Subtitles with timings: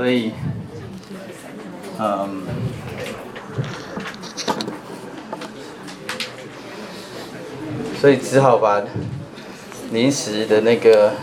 [0.00, 0.30] 所以，
[1.98, 2.46] 嗯，
[8.00, 8.80] 所以只好把
[9.90, 11.14] 临时的那个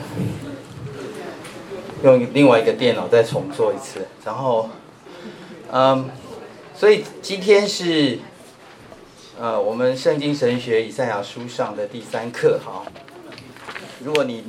[2.03, 4.69] 用另外一个电脑再重做一次，然后，
[5.71, 6.10] 嗯，
[6.76, 8.19] 所以今天是
[9.39, 12.83] 呃我们圣经神学以赛亚书上的第三课，哈。
[14.03, 14.44] 如果你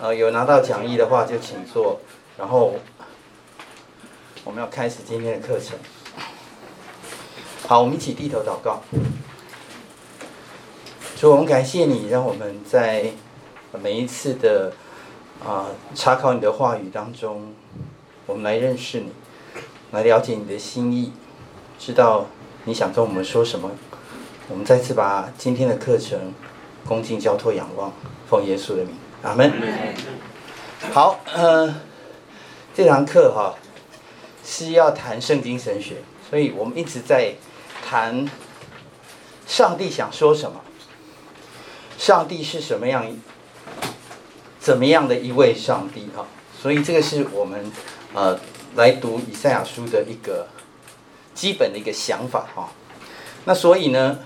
[0.00, 2.00] 呃有拿到讲义的话，就请坐，
[2.38, 2.74] 然后。
[4.48, 5.78] 我们要开始今天的课程。
[7.66, 8.80] 好，我们一起低头祷告。
[11.18, 13.12] 主，我们感谢你，让我们在
[13.82, 14.72] 每一次的
[15.46, 17.52] 啊查考你的话语当中，
[18.24, 19.12] 我们来认识你，
[19.90, 21.12] 来了解你的心意，
[21.78, 22.24] 知道
[22.64, 23.70] 你想跟我们说什么。
[24.48, 26.32] 我们再次把今天的课程
[26.86, 27.92] 恭敬交托仰望，
[28.30, 29.52] 奉耶稣的名，阿门。
[30.90, 31.82] 好，呃，
[32.74, 33.54] 这堂课哈。
[34.50, 35.96] 是要谈圣经神学，
[36.30, 37.34] 所以我们一直在
[37.86, 38.26] 谈
[39.46, 40.62] 上帝想说什么，
[41.98, 43.06] 上帝是什么样，
[44.58, 46.24] 怎么样的一位上帝啊？
[46.58, 47.70] 所以这个是我们
[48.14, 48.40] 呃
[48.74, 50.48] 来读以赛亚书的一个
[51.34, 52.70] 基本的一个想法哈。
[53.44, 54.20] 那所以呢，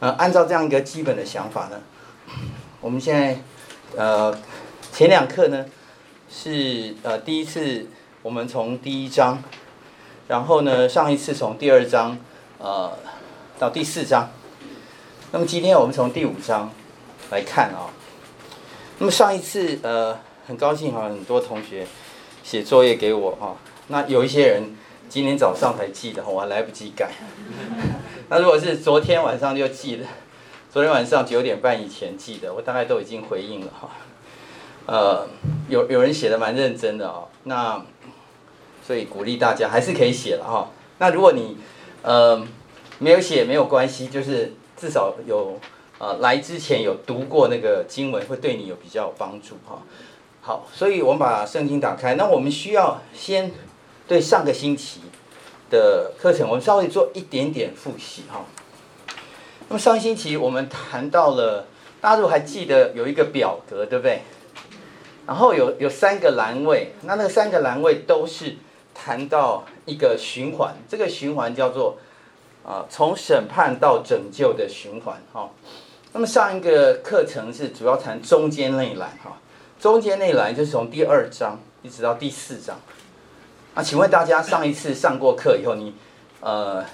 [0.00, 1.80] 呃，按照这样一个基本的想法呢，
[2.82, 3.40] 我们现在
[3.96, 4.38] 呃
[4.92, 5.64] 前两课呢
[6.30, 7.86] 是呃第一次。
[8.22, 9.42] 我们从第一章，
[10.28, 12.18] 然后呢，上一次从第二章，
[12.58, 12.92] 呃，
[13.58, 14.28] 到第四章。
[15.32, 16.70] 那么今天我们从第五章
[17.30, 17.88] 来看啊。
[18.98, 21.86] 那么上一次呃，很高兴哈，很多同学
[22.44, 23.56] 写作业给我哈。
[23.88, 24.76] 那有一些人
[25.08, 27.10] 今天早上才寄的，我还来不及改。
[28.28, 30.04] 那如果是昨天晚上就寄的，
[30.70, 33.88] 昨天晚上九点半以前寄的，我大概都已经回应了哈。
[34.84, 35.26] 呃，
[35.70, 37.82] 有有人写的蛮认真的哦，那。
[38.90, 40.68] 所以鼓励大家还是可以写了哈。
[40.98, 41.56] 那如果你
[42.02, 42.44] 呃
[42.98, 45.60] 没有写没有关系，就是至少有
[45.98, 49.80] 呃来之前有读过那个经文，会对你有比较有帮助哈。
[50.40, 52.16] 好，所以我们把圣经打开。
[52.16, 53.52] 那我们需要先
[54.08, 55.02] 对上个星期
[55.70, 58.44] 的课程，我们稍微做一点点复习哈。
[59.68, 61.68] 那么上星期我们谈到了，
[62.00, 64.22] 大家如果还记得有一个表格对不对？
[65.28, 68.56] 然后有有三个栏位，那那三个栏位都是。
[69.02, 71.96] 谈到一个循环，这个循环叫做
[72.62, 75.48] 啊，从审判到拯救的循环哈。
[76.12, 79.38] 那么上一个课程是主要谈中间那一栏哈，
[79.80, 82.78] 中间那一栏就是从第二章一直到第四章。
[83.74, 85.94] 那请问大家上一次上过课以后，你
[86.40, 86.84] 呃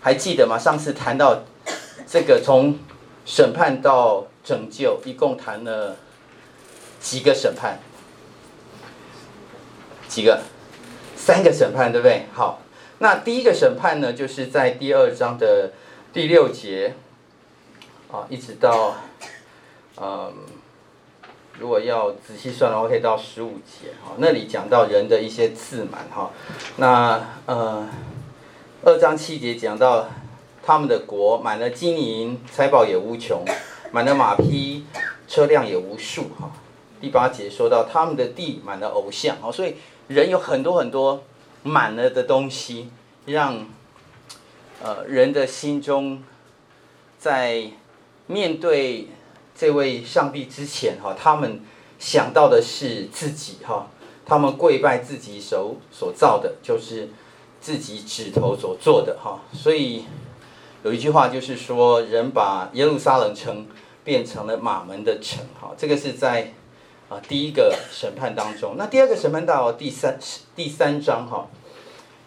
[0.00, 0.58] 还记得吗？
[0.58, 1.42] 上次谈到
[2.08, 2.76] 这个从
[3.24, 5.96] 审判到拯救，一共谈了
[6.98, 7.78] 几个审判？
[10.08, 10.40] 几个？
[11.24, 12.26] 三个审判对不对？
[12.34, 12.60] 好，
[12.98, 15.70] 那第一个审判呢，就是在第二章的
[16.12, 16.96] 第六节，
[18.12, 18.96] 啊，一直到，
[19.96, 20.34] 嗯，
[21.58, 26.30] 如果要仔细算的话，可以到十五节，哈，那里讲到人的一些自满，哈，
[26.76, 27.88] 那呃，
[28.84, 30.06] 二章七节讲到
[30.62, 33.42] 他们的国满了金银，财宝也无穷，
[33.92, 34.84] 满了马匹，
[35.26, 36.50] 车辆也无数，哈，
[37.00, 39.76] 第八节说到他们的地满了偶像，哈，所以。
[40.08, 41.22] 人有很多很多
[41.62, 42.90] 满了的东西，
[43.24, 43.66] 让
[44.82, 46.22] 呃人的心中，
[47.18, 47.70] 在
[48.26, 49.08] 面对
[49.56, 51.60] 这位上帝之前哈，他们
[51.98, 53.88] 想到的是自己哈，
[54.26, 57.08] 他们跪拜自己手所造的，就是
[57.60, 59.40] 自己指头所做的哈。
[59.52, 60.04] 所以
[60.82, 63.66] 有一句话就是说，人把耶路撒冷城
[64.04, 66.52] 变成了马门的城哈，这个是在。
[67.10, 70.18] 啊，第一个审判当中，那第二个审判到第三
[70.56, 71.46] 第三章哈，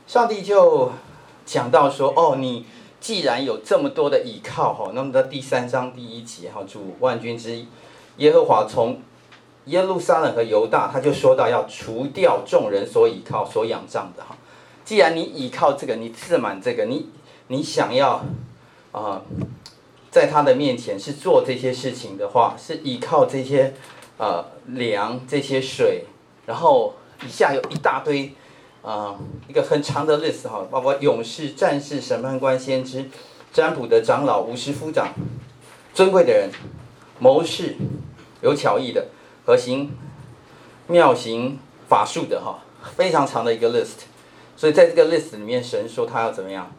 [0.05, 0.91] 上帝就
[1.45, 2.63] 讲到说，哦，你
[2.99, 7.65] 既然有这么多的倚靠哈，那么在第三章第一节哈，主万军之
[8.17, 9.01] 耶和华从
[9.65, 14.37] 耶路撒冷和犹大，他就说到要除掉众人所倚靠所仰仗的哈。
[14.85, 17.09] 既然你倚靠这个，你自满这个，你
[17.47, 18.23] 你想要
[18.91, 19.23] 啊，
[20.11, 23.73] 在他的面前是做这些事情的话，是倚靠这些。
[24.17, 26.05] 呃，粮这些水，
[26.47, 28.33] 然后以下有一大堆，
[28.81, 29.15] 啊、
[29.47, 33.11] 一个很长的 list 哈，包括勇士、战士、审判官、先知、
[33.53, 35.13] 占卜的长老、五十夫长、
[35.93, 36.49] 尊贵的人、
[37.19, 37.75] 谋士、
[38.41, 39.05] 有巧艺的
[39.45, 39.91] 和行
[40.87, 42.61] 妙行法术的哈，
[42.95, 44.07] 非常长的一个 list。
[44.55, 46.71] 所以在这个 list 里面，神说他要怎么样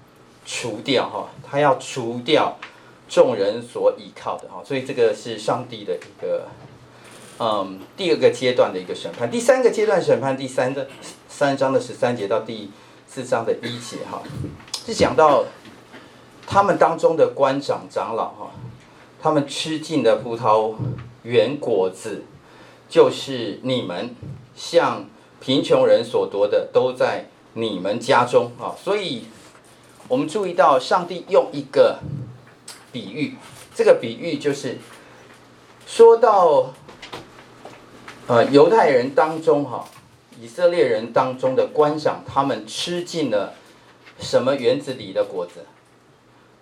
[0.44, 2.58] 除掉哈，他要除掉
[3.08, 6.48] 众人所倚靠的哈，所以这个是上帝的一个。
[7.40, 10.88] 嗯，第二个阶段的一个审判，第三个阶段审判，第三的
[11.28, 12.68] 三章的十三节到第
[13.06, 14.20] 四章的一节哈，
[14.84, 15.44] 是讲到
[16.48, 18.50] 他们当中的官长长老哈，
[19.22, 20.74] 他们吃尽的葡萄
[21.22, 22.24] 园果子，
[22.88, 24.16] 就是你们
[24.56, 25.04] 向
[25.38, 28.74] 贫穷人所夺的，都在你们家中啊。
[28.82, 29.26] 所以，
[30.08, 32.00] 我们注意到上帝用一个
[32.90, 33.36] 比喻，
[33.76, 34.78] 这个比喻就是
[35.86, 36.74] 说到。
[38.28, 39.88] 呃，犹太人当中哈，
[40.38, 43.54] 以色列人当中的官长，他们吃尽了
[44.20, 45.64] 什么园子里的果子？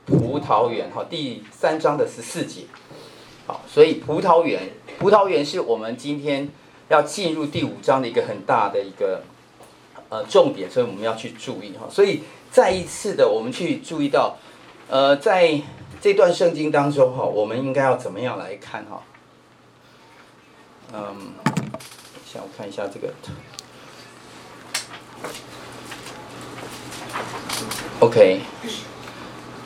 [0.04, 2.66] 葡萄园哈，第三章的十四节。
[3.48, 4.70] 好，所以葡萄园，
[5.00, 6.48] 葡萄园是我们今天
[6.88, 9.24] 要进入第五章的一个很大的一个
[10.08, 11.88] 呃重点，所以我们要去注意哈。
[11.90, 14.36] 所以再一次的，我们去注意到，
[14.88, 15.60] 呃，在
[16.00, 19.02] 这段圣经当中哈，我们应该要怎么样来看哈？
[20.94, 21.32] 嗯，
[22.30, 23.14] 想看一下这个。
[28.00, 28.40] OK，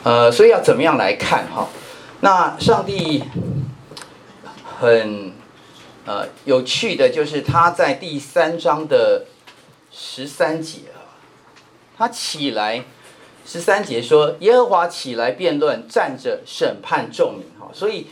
[0.03, 1.67] 呃，所以要怎么样来看哈？
[2.21, 3.23] 那上帝
[4.79, 5.33] 很
[6.05, 9.25] 呃有趣的就是他在第三章的
[9.91, 11.17] 十三节啊，
[11.97, 12.85] 他起来
[13.45, 18.07] 十三节说耶和华起来辩论，站着审判众民哈，所以。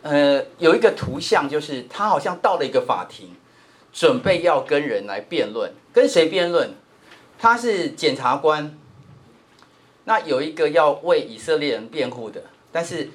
[0.00, 3.34] 呃，有一个图像，就是他好像到了一个法庭，
[3.98, 6.70] 准备要跟人来辩论，跟谁辩论？
[7.36, 8.78] 他是检察官，
[10.04, 13.10] 那有一个要为以色列人辩护的，但是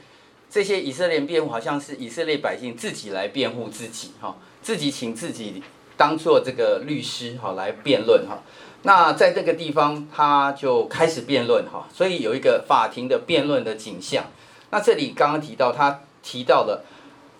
[0.50, 5.64] 这些以色列人辩护好像是以色列百姓自己来辩护自己，哈，自己请自己
[5.96, 8.44] 当做这个律师，哈，来辩论，哈。
[8.82, 14.26] 那在这个地方，他就开始辩论，哈，所以有一个法庭的辩论的景象。
[14.72, 16.02] 那这里刚刚提到他。
[16.26, 16.86] 提到了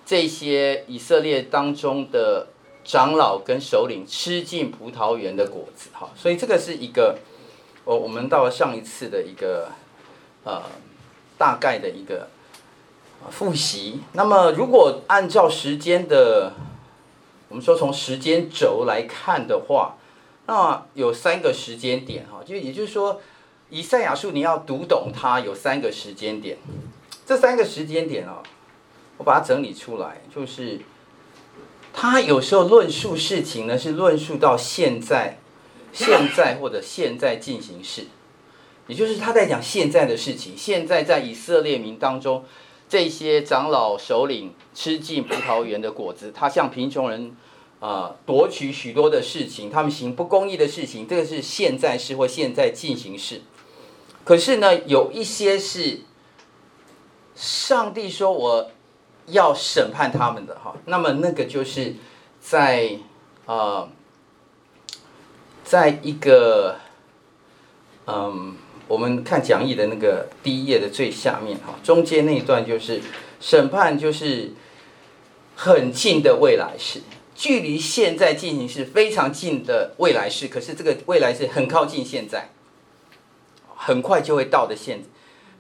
[0.06, 2.48] 这些以色列当中的
[2.84, 7.18] 长老跟首领吃尽葡萄园的果子，哈，所以这个是一个，
[7.86, 9.70] 我我们到了上一次的一个
[10.44, 10.62] 呃
[11.38, 12.28] 大概的一个
[13.30, 14.02] 复习。
[14.14, 16.54] 那么如果按照时间的，
[17.50, 19.96] 我们说从时间轴来看的话，
[20.48, 23.22] 那有三个时间点，哈，就也就是说，
[23.70, 26.58] 以赛亚书你要读懂它有三个时间点，
[27.26, 28.44] 这三个时间点啊。
[29.20, 30.80] 我把它整理出来，就是
[31.96, 35.38] 他有时候论述事情呢，是论述到现在、
[35.94, 38.08] 现在或者现在进行式，
[38.88, 40.54] 也就是他在讲现在的事情。
[40.58, 42.44] 现在在以色列民当中，
[42.90, 47.38] 这些长老首领吃尽葡萄园的果子，他向贫穷人
[47.80, 53.44] 啊夺取许多的事情，他们行不公义的事情，这个是现在式或现在进行式。
[54.24, 56.02] 可是呢，有一些是
[57.36, 58.72] 上帝说我。
[59.28, 61.96] 要审判他们的哈，那么那个就是
[62.42, 63.00] 在
[63.46, 63.90] 呃，
[65.64, 66.76] 在一个
[68.06, 68.56] 嗯，
[68.88, 73.02] 我们看讲义的那个第一页的最下面哈，中间那一段就是
[73.40, 74.52] 审判，就是
[75.56, 77.00] 很近的未来式，
[77.34, 82.50] 距离现在进行是非常近的未来式，可是这个未来是很靠近现在，
[83.74, 85.02] 很快就会到的现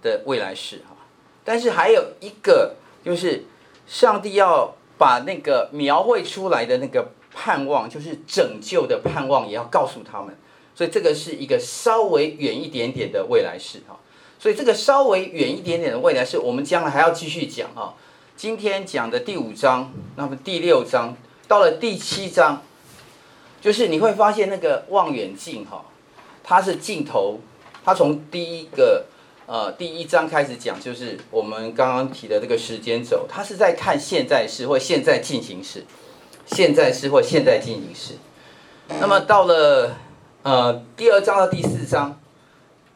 [0.01, 0.97] 的未来式哈，
[1.45, 2.75] 但是还有一个
[3.05, 3.45] 就是。
[3.85, 10.35] 上帝要把那个描绘出来的那个盼望，就是拯救的盼望，也要告诉他们。
[10.73, 13.99] 所以这个是一个稍微远一点点的未来式哈。
[14.39, 17.93] 所以这个稍微远一点点的未来式，我们将来还要继续讲哈。
[18.35, 21.15] 今天讲的第五章，那么第六章
[21.47, 22.61] 到了第七章，
[23.61, 25.85] 就是你会发现那个望远镜哈，
[26.43, 27.39] 它是镜头，
[27.83, 29.05] 它从第一个。
[29.45, 35.83] 呃，第一章开始讲，就是我们刚刚提的这个时间轴，它是在看现在式或现在进行式，
[36.45, 38.13] 现在式或现在进行式。
[39.01, 39.97] 那么到了
[40.43, 42.17] 呃第二章到第四章，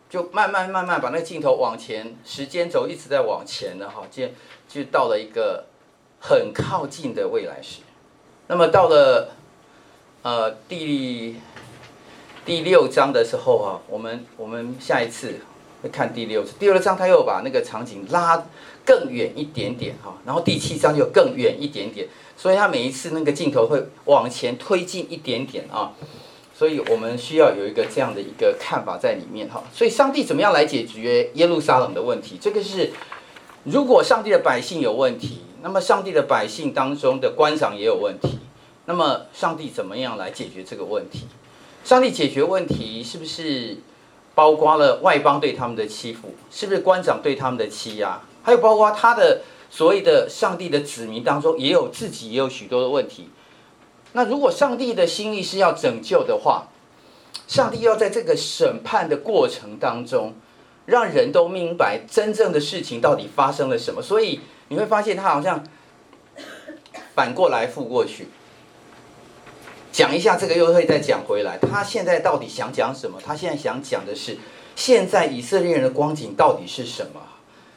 [0.10, 4.28] 就慢慢慢慢把那个镜头往前，时间轴一直在往前的哈，就
[4.70, 5.66] 就到了一个
[6.22, 7.82] 很靠近的未来时。
[8.48, 9.32] 那么到了
[10.22, 11.36] 呃第
[12.46, 15.42] 第六章的时候啊，我们我们下一次。
[15.82, 18.44] 会看第六第二章，他又把那个场景拉
[18.84, 25.94] 更远一点点哈，然后第七章就更远一点点，所以他每一次那个镜头会往前推进一点点啊，
[26.58, 29.64] 所以我们需要有一个这样的一个看法在里面哈。
[29.72, 32.38] 所以上帝怎么样来解决耶路撒冷的问题？
[32.42, 32.92] 这个是
[33.64, 38.40] 如果上帝的百姓有问题，那么上帝的百姓当中的官长也有问题，
[38.86, 41.28] 那么上帝怎么样来解决这个问题？
[41.84, 43.78] 上帝解决问题是不是？
[44.38, 48.22] 包括了外邦对他们的欺负，是不是官长对他们的欺压？
[48.44, 49.42] 还有包括他的
[49.72, 53.30] 所谓的上帝的子民当中，也有自己也有许多的问题。
[54.14, 56.68] 那如果上帝的心意是要拯救的话，
[57.48, 60.36] 上帝要在这个审判的过程当中，
[60.86, 64.04] 让人都明白真正的事情到底发生了什么。
[64.04, 65.64] 所以你会发现他好像
[67.16, 68.28] 反过来覆过去，
[69.98, 71.58] 讲一下这个又会再讲回来。
[71.58, 73.20] 他现在到底想讲什么？
[73.26, 74.38] 他现在想讲的是，
[74.76, 77.20] 现在以色列人的光景到底是什么？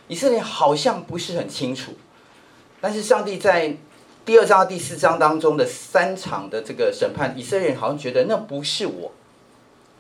[0.07, 1.93] 以色列好像不是很清楚，
[2.79, 3.75] 但是上帝在
[4.27, 9.13] 第二章、第四章当中的三场的这个审判，以色列人好像觉得那不是我，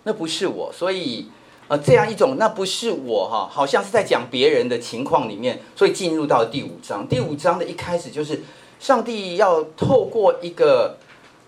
[0.02, 1.30] 那不是我，所以
[1.68, 7.08] 呃，这样一种那不是我哈，好像是在讲别人的情况里面，所以进入到第五章。
[7.08, 8.42] 第五章的一开始就是
[8.78, 10.98] 上帝要透过一个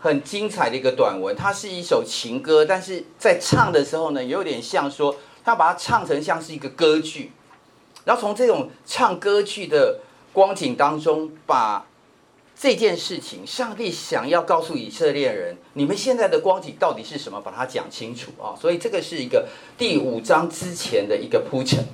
[0.03, 7.31] 很精彩的一个短文，它是一首情歌，但是在唱的时候呢，有点像说他把它唱成像是一个歌剧。
[8.05, 10.01] 然后从这种唱歌剧的
[10.33, 11.87] 光景当中，把
[12.59, 18.59] 这件事情，上帝想要告诉以色列人，你们现在的光景到底是什么，把它讲清楚啊！
[18.61, 19.47] 所以这个是一个
[19.79, 21.87] 第五章之前的一个铺陈。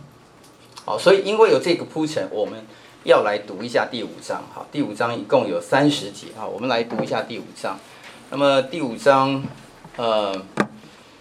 [0.87, 2.65] 好，所以因为有这个铺陈，我们
[3.05, 4.43] 要来读一下第五章。
[4.55, 7.79] 好，第五章一共有三十节啊，我们来读一下第五章。
[8.31, 9.43] 那么第五章，
[9.97, 10.35] 呃，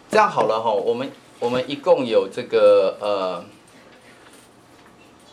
[0.09, 1.09] 这样好了哈，我们
[1.39, 3.45] 我们一共有这个呃。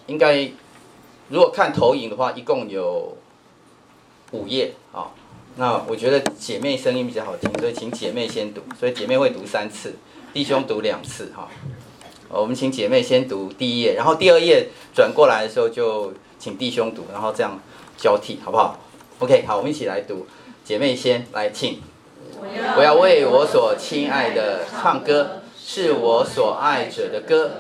[0.07, 0.50] 应该，
[1.31, 3.16] 如果看投影的话，一共有
[4.33, 5.11] 五页啊。
[5.57, 8.61] 那我觉得姐妹声音比较好听，所以请姐妹先读。
[8.78, 9.97] 所以姐妹会读三次，
[10.33, 11.49] 弟兄读两次哈。
[12.28, 17.59] 我们请姐妹先读第一页，然后第二页转过来的时候就请弟兄读，然后这样
[17.97, 18.78] 交替，好不好
[19.19, 20.26] ？OK，好，我们一起来读。
[20.64, 21.83] 姐妹先来，请。
[22.75, 27.50] 我要为我所亲爱的唱歌，是我所爱者的歌。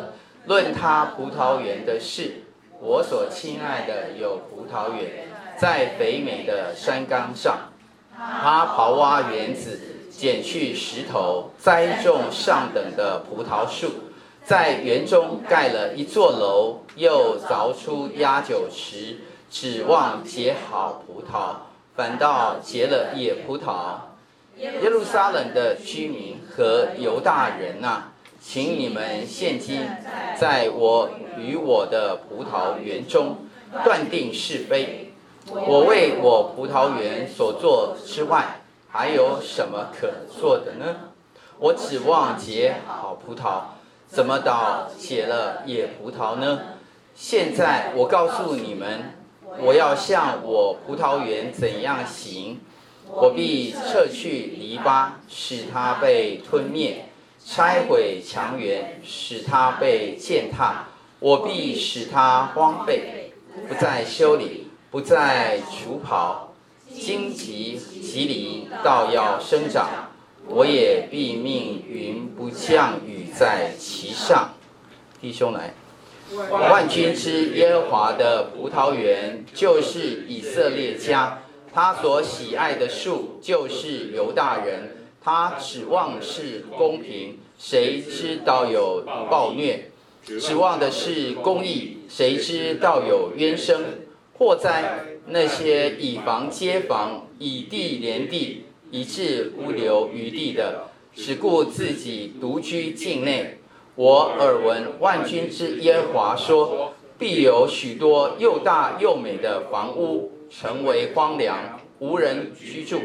[0.46, 2.44] 论他葡萄园的事，
[2.80, 7.72] 我所亲爱的有葡萄园，在肥美的山岗上，
[8.16, 9.78] 他刨挖园子，
[10.10, 13.90] 捡去石头，栽种上等的葡萄树，
[14.46, 19.18] 在园中盖了一座楼，又凿出压酒池，
[19.50, 21.63] 指望结好葡萄，
[21.96, 23.96] 反倒结了野葡萄。
[24.58, 29.88] 耶路撒冷的居民和犹大人呐、请你们现今
[30.38, 33.38] 在我与我的葡萄园中
[33.84, 35.12] 断定是非。
[35.46, 40.10] 我为我葡萄园所做之外，还有什么可
[40.40, 40.96] 做的呢？
[41.58, 43.60] 我指望结好葡萄，
[44.08, 46.60] 怎么倒结了野葡萄呢？
[47.14, 49.14] 现在我告诉你们，
[49.60, 52.60] 我要向我葡萄园怎样行，
[53.08, 57.06] 我必撤去篱笆，使它被吞灭。
[57.46, 60.86] 拆毁墙垣，使它被践踏；
[61.20, 63.34] 我必使它荒废，
[63.68, 66.36] 不再修理，不再除刨。
[66.88, 70.10] 荆棘蒺藜倒要生长，
[70.46, 74.54] 我也必命云不降雨在其上。
[75.20, 75.74] 弟兄来，
[76.50, 84.96] 万军之耶和华的葡萄园就是以色列家，他所喜爱的树就是犹大人。
[85.22, 89.84] 他指望是公平，谁知道有暴虐；
[90.22, 93.84] 指望的是公义，谁知道有冤声。
[94.36, 103.58] 祸灾，那些以房接房，以地连地，以致无留余地的，只顾自己独居境内。
[103.96, 113.00] 我耳闻万军之耶和华说，必有许多又大又美的房屋，成为荒凉，无人居住。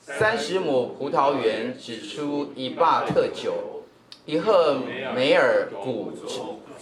[0.00, 3.82] 三十亩葡萄园只出一霸特酒，
[4.26, 4.76] 一赫
[5.12, 6.12] 梅尔谷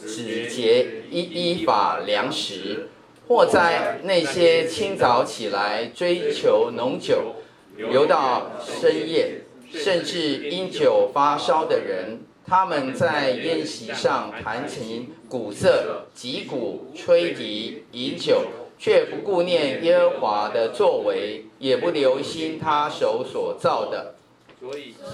[0.07, 2.91] 只结一伊法粮食。
[3.27, 7.35] 祸哉，那些清早起来追求浓酒，
[7.77, 9.41] 留到深夜，
[9.73, 18.43] 甚至因酒发烧的人，他们在宴席上弹琴、鼓瑟、击鼓、吹笛、饮酒。
[18.79, 24.17] 却不顾念耶和华的作为，也不留心他手所造的，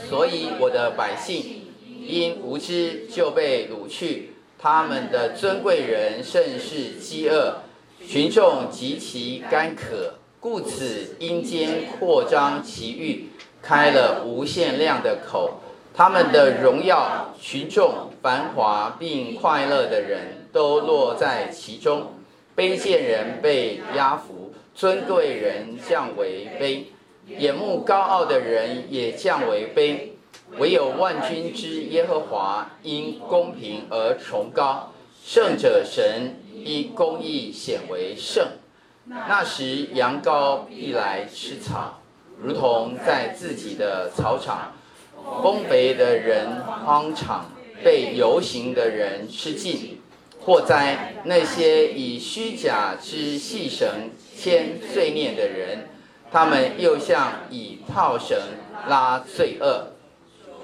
[0.09, 1.63] 所以我的百姓
[2.05, 7.59] 因无知就被掳去，他们的尊贵人甚是饥饿，
[8.05, 13.29] 群众极其干渴，故此阴间扩张其域，
[13.63, 15.61] 开了无限量的口，
[15.95, 22.15] 他们的荣耀、群众、繁华并快乐的人都落在其中。
[22.57, 26.85] 卑贱人被压服，尊贵人降为卑，
[27.27, 30.13] 眼目高傲的人也降为卑，
[30.59, 34.93] 唯有万军之耶和华因公平而崇高，
[35.25, 38.47] 圣者神因公义显为圣。
[39.07, 42.01] 那时羊羔必来吃草，
[42.39, 44.75] 如同在自己的草场，
[45.43, 47.51] 丰肥的人荒场
[47.85, 50.01] 被游行的人吃尽。
[50.41, 55.89] 祸哉那些以虚假之细绳牵罪孽的人，
[56.33, 58.37] 他们又像以套绳
[58.89, 59.93] 拉罪恶，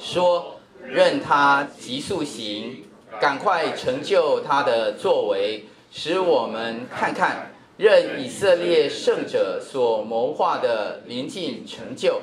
[0.01, 2.85] 说：任他急速行，
[3.21, 7.53] 赶快成就他的作为，使我们看看。
[7.77, 12.21] 任以色列圣者所谋划的临近成就，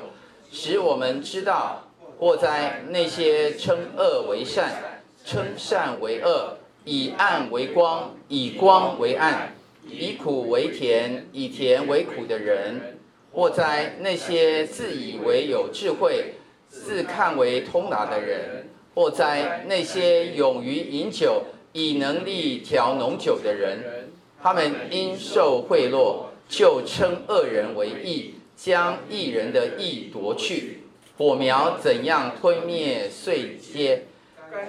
[0.52, 1.85] 使我们知道。
[2.18, 6.58] 或在那些称恶为善，称善为恶。
[6.88, 9.56] 以暗为光，以光为暗，
[9.90, 12.96] 以苦为甜，以甜为苦的人，
[13.32, 16.34] 或在那些自以为有智慧、
[16.68, 21.42] 自看为通达的人，或在那些勇于饮酒、
[21.72, 30.84] 以能力调浓酒的人，他们因受贿赂，就称恶人为义，将义人的义夺去。
[31.16, 34.00] 火苗怎样吞灭碎秸？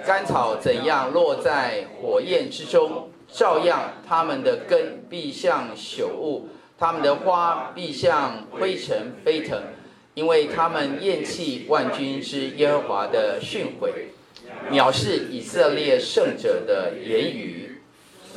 [0.06, 9.62] 干草怎样落在火焰之中，照样他们的根必像朽物，他们的花必像灰尘飞腾，
[10.14, 13.90] 因为他们厌弃万军之耶和华的训诲，
[14.70, 17.80] 藐视以色列圣者的言语，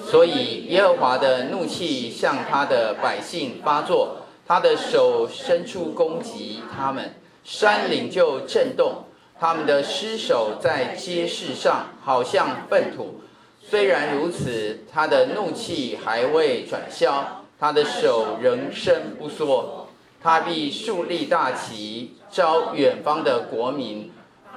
[0.05, 9.05] 所以耶和华的怒气向他的百姓发作，他的手伸出攻击他们，山岭就震动。
[9.39, 13.21] 他们的尸首在街市上，好像粪土。
[13.59, 19.87] 虽然如此，他的怒气还未转消，他的手仍伸不缩。
[20.21, 24.11] 他必竖立大旗，招远方的国民，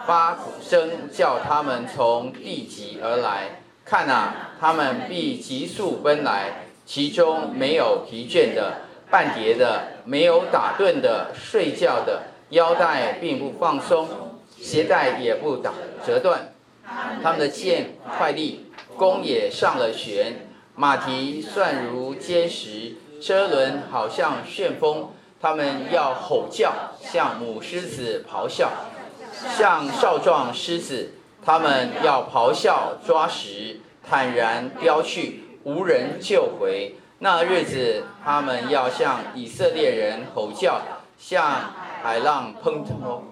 [0.06, 3.62] 发鼓声，叫他们从地极而来。
[3.86, 14.08] 看啊，他们必急速奔来，其中没有疲倦的、半叠的、没有打盹的、睡觉的，腰带并不放松。
[14.56, 15.72] 鞋带也不打
[16.06, 16.54] 折断，
[17.22, 25.10] 他们的箭快利，弓也上了弦，马蹄算如坚石，车轮好像旋风。
[25.42, 28.70] 他们要吼叫，像母狮子咆哮，
[29.58, 31.10] 像少壮狮子。
[31.44, 36.94] 他们要咆哮抓食，坦然飙去，无人救回。
[37.18, 40.80] 那日子，他们要向以色列人吼叫，
[41.18, 43.22] 像海浪砰砰。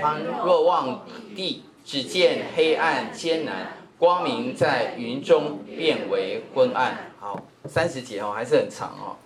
[0.00, 7.12] 倘若望地，只见黑暗艰难，光明在云中变为昏暗。
[7.20, 9.16] 好，三十节哦，还是很长哦。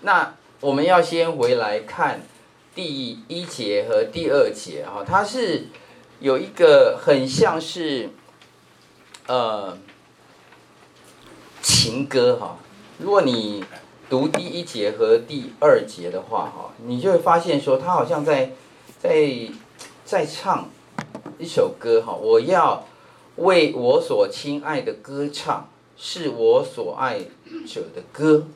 [0.00, 2.22] 那我们要先回来看
[2.74, 5.68] 第一节和第二节哈，它是
[6.18, 8.10] 有一个很像是
[9.28, 9.78] 呃
[11.62, 12.58] 情歌哈。
[12.98, 13.64] 如果你
[14.14, 18.52] 读第一节和第二节的话哈，你就会发现说，他好像在
[19.02, 19.48] 在。
[20.04, 20.68] 在唱
[21.38, 22.84] 一首歌哈，我要
[23.36, 27.20] 为我所亲爱的歌唱，是我所爱
[27.66, 28.46] 者的歌。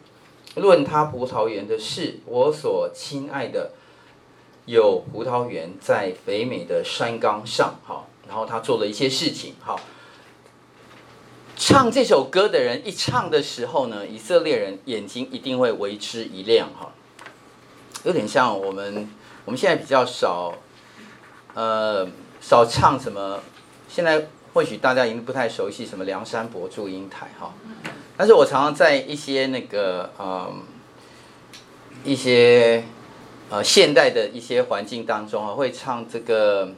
[0.56, 3.70] 论他葡萄园的事，我所亲爱的
[4.66, 8.04] 有葡萄园在肥美的山冈上哈。
[8.28, 9.74] 然后他做了一些事情哈。
[11.68, 16.90] 唱这首歌的人一唱的时候呢，以色列人眼睛一定会为之一亮哈。
[18.04, 19.06] 有点像我们
[19.44, 20.54] 我们现在比较少。
[21.52, 22.08] 呃，
[22.40, 23.40] 少唱什么？
[23.86, 27.52] 现在或许大家已经不太熟悉什么梁山伯祝英台哈，
[28.16, 30.50] 但是我常常在一些那个呃
[32.02, 32.82] 一些
[33.50, 36.70] 呃现代的一些环境当中啊，会唱这个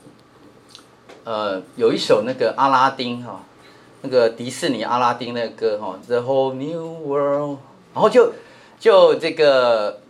[1.22, 3.44] 呃有一首那个阿拉丁哈，
[4.02, 7.58] 那个迪士尼阿拉丁那个歌哈，The Whole New World，
[7.94, 8.32] 然后就
[8.78, 10.00] 就这个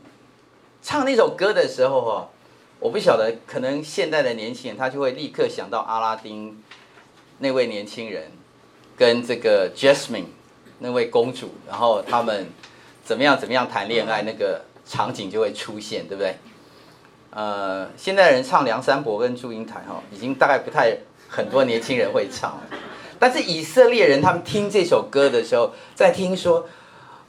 [0.83, 2.29] 唱那首歌的时候哈。
[2.83, 6.63] 我不晓得，可能现在的年轻人他就会立刻想到阿拉丁
[7.41, 8.33] 那位年轻人，
[8.97, 10.25] 跟这个 Jasmine
[10.79, 12.47] 那位公主，然后他们
[13.05, 16.37] 怎么样怎么样谈恋爱，那个场景就会出现，对不对？
[17.33, 20.97] 呃，现在人唱梁山伯跟祝英台哈，已经大概不太
[21.29, 22.63] 很多年轻人会唱了，
[23.21, 26.67] 但是以色列人他们听这首歌的时候，在听说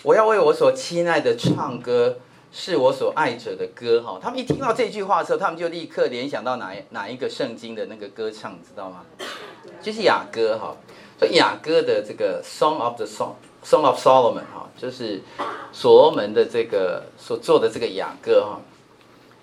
[0.01, 2.17] 我要为我所亲爱的唱歌。
[2.54, 9.06] 是我所爱者的歌哈，他们一听到这句话的时候，他们就立刻联想到哪哪一个圣经的那个歌唱，知道吗？
[9.82, 10.75] 就是雅歌哈。
[11.17, 15.21] 所以雅歌的这个 Song of the Song Song of Solomon 哈，就是
[15.71, 18.60] 所罗门的这个所做的这个雅歌哈，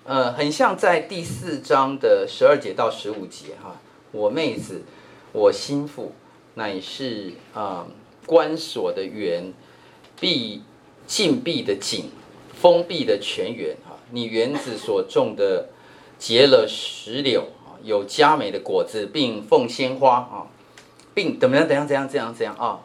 [0.03, 3.75] 呃，很像在第四章的十二节到十五节哈。
[4.11, 4.83] 我妹子，
[5.31, 6.11] 我心腹，
[6.55, 7.87] 乃是啊
[8.25, 9.53] 关锁的园，
[10.19, 10.63] 闭
[11.05, 12.09] 禁闭的井。
[12.61, 15.69] 封闭的泉源啊，你园子所种的
[16.17, 20.51] 结了石榴啊，有佳美的果子，并奉鲜花啊，
[21.13, 21.65] 并怎么样？
[21.65, 21.87] 怎样？
[21.87, 22.05] 怎样？
[22.05, 22.33] 怎样？
[22.33, 22.81] 怎样啊？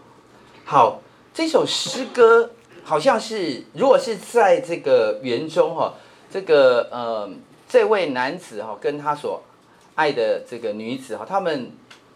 [0.65, 1.01] 好，
[1.35, 2.53] 这首诗歌
[2.85, 5.95] 好像是，如果是在这个园中哈，
[6.31, 7.29] 这个呃，
[7.69, 9.43] 这位男子哈，跟他所
[9.97, 11.73] 爱的这个女子哈，他们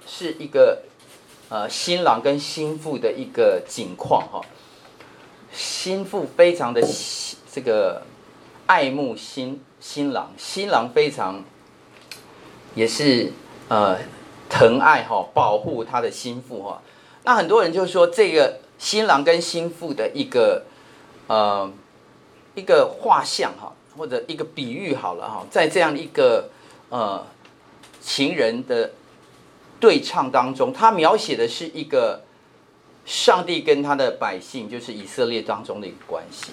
[0.06, 0.82] 是一个
[1.48, 4.40] 呃新郎跟新妇的一个景况哈。
[5.52, 6.82] 新妇非常的
[7.50, 8.02] 这个
[8.66, 11.42] 爱慕新新郎，新郎非常
[12.74, 13.32] 也是
[13.68, 13.98] 呃
[14.50, 16.82] 疼爱哈，保护他的心腹哈。
[17.24, 20.64] 那很多人就说，这个新郎跟新妇的一个
[21.28, 21.70] 呃
[22.54, 26.50] 一个画像哈，或者一个比喻好了哈，在这样一个
[26.90, 27.26] 呃
[28.00, 28.90] 情人的
[29.80, 32.22] 对唱当中，他描写的是一个。
[33.06, 36.50] 上帝跟他的百姓，就是以色列当中的一个关系。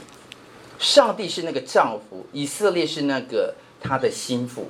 [0.79, 4.69] 上帝是那个丈夫，以色列是那个他的心腹。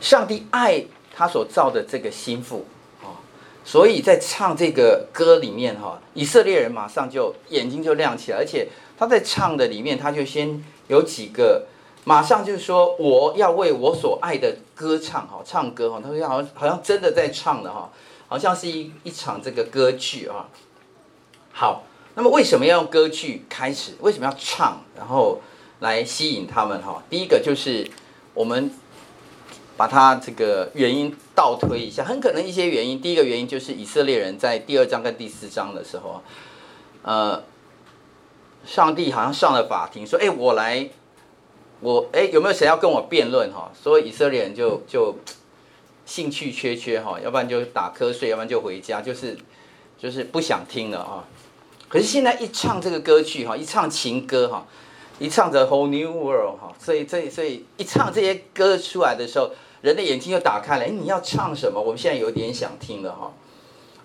[0.00, 2.68] 上帝爱他所造的这个心腹
[3.02, 3.18] 啊，
[3.64, 11.66] 所以在唱这个歌里面哈，以色列人马上就眼睛就亮起来，而且他在唱的里面，他就先有几个，
[12.08, 17.90] 马上就是说我要为我所爱的歌唱哈，唱歌哈，他说好像好像真的在唱的哈，
[18.28, 20.46] 好像是一一场这个歌剧啊。
[21.52, 21.82] 好，
[22.14, 23.94] 那么为什么要用歌剧开始？
[23.98, 25.40] 为什么要唱，然后
[25.80, 26.80] 来吸引他们？
[26.80, 27.90] 哈，第一个就是
[28.34, 28.70] 我们
[29.76, 33.00] 把它这个原因倒推一下，很可能一些原因。
[33.00, 36.22] 第一个原因就是以色列人在第二章跟第四章的时候，
[37.02, 37.42] 呃，
[38.64, 40.88] 上帝好像上了法庭，说：“哎，我来，
[41.80, 45.14] 我哎，有没有谁要跟我辩论？”哈，所以以色列人就就
[46.04, 49.36] 兴趣缺缺哈，要不然就打瞌睡，要不然就回家，就是
[49.98, 51.24] 就是不想听了啊。
[51.88, 54.66] 可是现在一唱这个歌曲哈，一唱情歌哈，
[55.18, 59.50] 一唱着 Whole New World 哈，所以这所以一唱这些歌出来的时候，
[59.82, 60.84] 人的眼睛就打开了。
[60.84, 61.80] 哎，你要唱什么？
[61.80, 63.32] 我们现在有点想听了哈。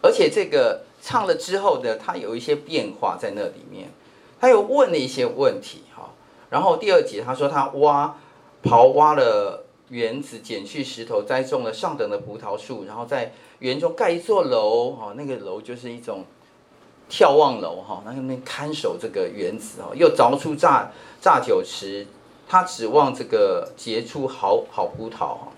[0.03, 3.89] 而且这个唱了之后呢，它有一些变化在那里面。
[4.39, 6.10] 他有问了一些问题哈。
[6.51, 8.15] 然后第二节他说他挖
[8.61, 15.13] 刨挖了园子，捡去石头，栽种了上等的葡萄树，然后在园中盖一座楼哈。
[15.15, 16.23] 那个楼就是一种。
[17.09, 22.07] 眺望楼哈，那边看守这个园子哦，又凿出榨榨酒池，
[22.47, 25.49] 他指望这个结出好好葡萄哈。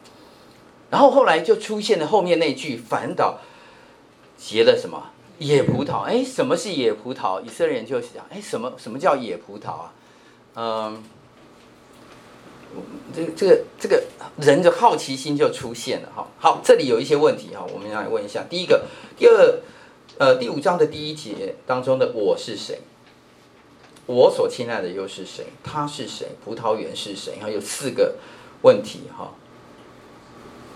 [0.89, 3.37] 然后后来就出现了后面那句，反倒
[4.35, 5.99] 结了什么野葡萄？
[5.99, 7.39] 哎，什么是野葡萄？
[7.43, 9.93] 以色列人就想，哎，什么什么叫野葡萄啊？
[10.55, 11.03] 嗯，
[13.15, 14.03] 这个这个这个
[14.37, 16.27] 人的好奇心就出现了哈。
[16.39, 18.43] 好，这里有一些问题哈，我们来问一下。
[18.49, 18.85] 第一个，
[19.17, 19.59] 第二。
[20.19, 22.81] 呃，第五章的第一节当中的我是谁？
[24.05, 25.47] 我所亲爱的又是谁？
[25.63, 26.27] 他是谁？
[26.45, 27.39] 葡萄园是谁？
[27.41, 28.13] 哈，有四个
[28.61, 29.31] 问题哈。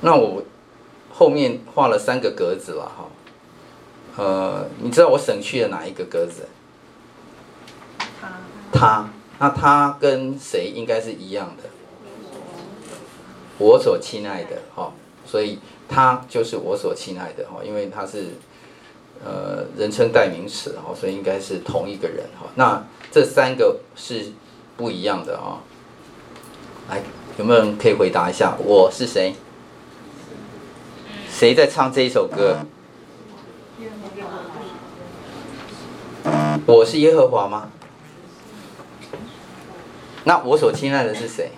[0.02, 0.42] 那我
[1.14, 3.10] 后面画了三个格子了哈。
[4.18, 6.48] 呃，你知道我省去了哪一个格子？
[8.20, 8.40] 他。
[8.74, 11.70] 他，那他跟谁应该是一样的？
[13.58, 14.92] 我所亲爱的哈，
[15.26, 18.26] 所以他就是我所亲爱的哈，因为他是。
[19.26, 22.46] 呃，人称代名词哈，所以应该是同一个人哈。
[22.54, 24.32] 那这三个是
[24.78, 25.58] 不一样的啊。
[26.88, 27.02] 来，
[27.40, 28.56] 有没有人可以回答一下？
[28.60, 29.34] 我是谁？
[31.32, 32.60] 谁在唱这一首歌？
[36.68, 37.72] 我是耶和华吗？
[40.28, 41.52] 那我所亲爱的是谁？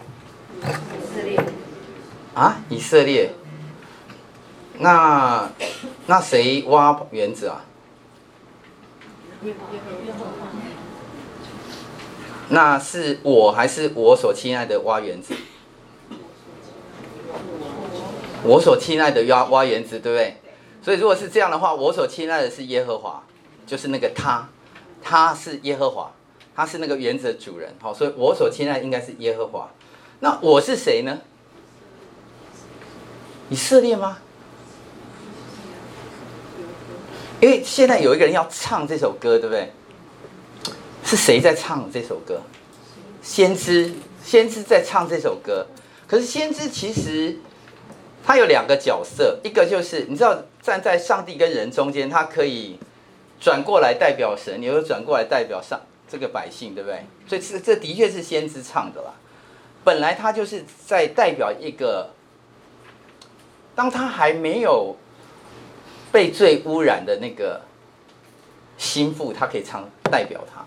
[0.62, 0.68] 以
[1.12, 1.44] 色列。
[2.36, 3.32] 啊，以色列。
[4.78, 5.50] 那。
[6.06, 7.66] 那谁挖园子啊？
[12.50, 15.36] 那是我还是我所亲爱的挖园子？
[18.44, 20.38] 我所亲爱的挖挖园子，对不对？
[20.82, 23.24] 所以如果是这样的话，我所亲爱的是耶和华，
[23.68, 24.50] 就是那个他，
[25.04, 26.12] 他是耶和华，
[26.60, 27.74] 他是那个原则主人。
[27.82, 29.72] 好，所以我所亲爱的应该是耶和华。
[30.20, 31.22] 那我是谁呢？
[33.50, 34.18] 以色列吗？
[37.40, 39.72] 因为现在有一个人要唱这首歌，对不对？
[41.06, 42.42] 是谁在唱这首歌？
[43.22, 45.66] 先知，先知在唱这首歌。
[46.08, 47.38] 可是先知其实
[48.22, 52.78] 他有两个角色，一个就是你知道站在上帝跟人中间，他可以
[53.40, 57.06] 转过来代表神，也会转过来代表上这个百姓，对不对？
[57.28, 59.14] 所以这这的确是先知唱的啦。
[59.84, 62.10] 本来他就是在代表一个，
[63.76, 64.96] 当他还没有。
[66.12, 67.62] 被罪污染的那个
[68.80, 70.66] 心腹，他可以唱代表他，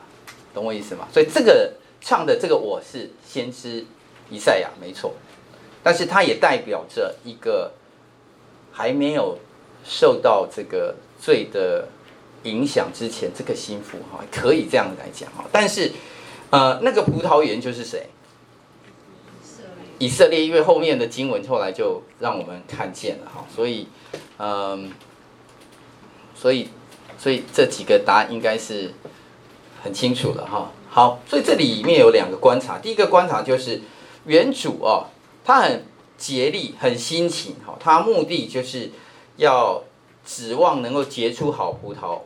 [0.54, 1.08] 懂我意思吗？
[1.12, 3.84] 所以这个唱的这个我是先知
[4.30, 5.14] 以赛亚，没错。
[5.82, 7.72] 但是他也代表着一个
[8.70, 9.36] 还没有
[9.84, 11.88] 受到这个罪的
[12.44, 15.44] 影响之前，这个心腹哈，可以这样来讲哈。
[15.52, 15.92] 但是，
[16.50, 18.06] 呃，那个葡萄园就是谁？
[19.98, 23.86] 以色列，因为后面的经文后来就让我们看见了哈，所以，
[24.36, 24.90] 嗯，
[26.34, 26.68] 所以，
[27.16, 28.92] 所以这几个答案应该是
[29.80, 30.72] 很清楚了哈。
[30.90, 33.80] 好，所以这里面有两个观察，第一个观察就是
[34.26, 35.06] 原主哦，
[35.44, 35.86] 他很
[36.18, 38.90] 竭力、很辛勤哈，他目的就是
[39.36, 39.84] 要
[40.26, 42.18] 指望能够结出好葡萄，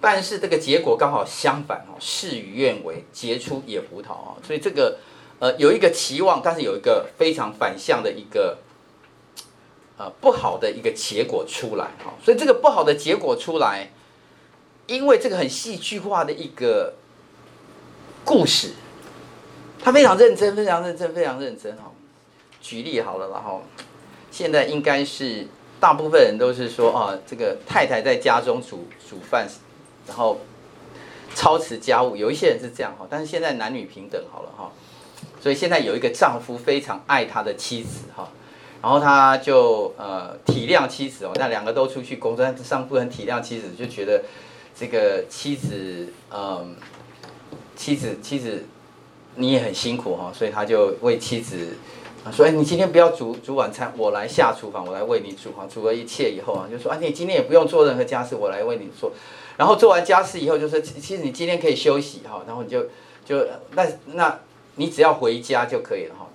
[0.00, 4.98] 但是这个结果刚好相反哦，事与愿违，结出野葡萄啊，所以这个。
[5.38, 8.56] 呃，有一个期望，但是有一个非常反向的一个，
[9.98, 13.90] 呃，不好的一个结果出来哈，所以这个不好的结果出来，
[14.86, 16.94] 因为这个很戏剧化的一个
[18.24, 18.70] 故事，
[19.78, 21.92] 他非常认真，非常认真，非常认真哈。
[22.62, 23.62] 举例好了，然后
[24.30, 25.46] 现在应该是
[25.78, 29.46] 大部分人都是说啊，这个太太在家中煮煮饭，
[30.06, 30.38] 然后
[31.34, 34.72] 操持家务，有一些人是这样哈，但是现在男女平等好了哈。
[35.40, 38.28] 所以现在有一个丈夫非常爱他的妻子哈，
[38.82, 44.22] 然后他就呃体谅妻子哦，那两个都出去工作，但是丈夫很体谅妻子，就觉得
[44.74, 46.74] 这个妻子嗯，
[47.76, 48.64] 妻子妻子
[49.36, 51.76] 你也很辛苦哈，所以他就为妻子
[52.32, 59.12] 说，哎，你今天不要煮煮晚餐，我来下厨房，我来为你煮哈，煮了一切以后啊，就说啊，你今天也不用做任何家事，我来为你做，
[59.56, 62.86] 然后做完家事以后就说，其实你今天可以休息哈，然后你就
[63.24, 64.38] 就那那。
[64.78, 66.26] 你只要回家就可以了哈，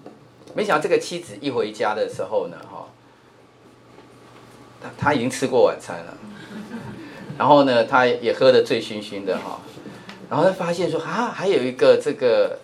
[0.55, 2.87] 没想到这个妻子一回家的时候呢，哈，
[4.81, 6.17] 他他已经吃过晚餐了，
[7.37, 9.61] 然后呢，他也喝得醉醺醺的哈，
[10.27, 12.57] 然后他发现说啊，还有一个这个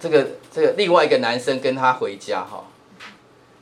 [0.00, 2.64] 这个这个另外一个男生跟他回家哈，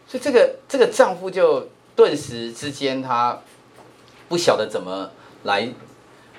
[0.06, 3.40] 所以这个这个丈夫就顿时之间他
[4.28, 5.10] 不晓得怎么
[5.42, 5.68] 来。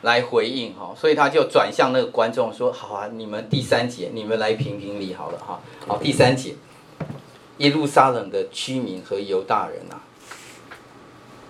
[0.01, 5.59] 来回应哈，所以他就转向那个观众说：“好啊，你们第三节，你们来评评理好了哈。
[5.85, 6.55] 好，第三节，
[7.57, 9.99] 耶路撒冷的居民和犹大人啊，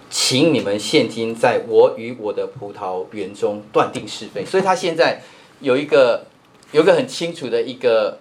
[0.09, 4.43] 请你们现今在我与我的葡萄园中断定是非。
[4.43, 5.21] 所以他现在
[5.59, 6.25] 有一个
[6.71, 8.17] 有一个很清楚的一个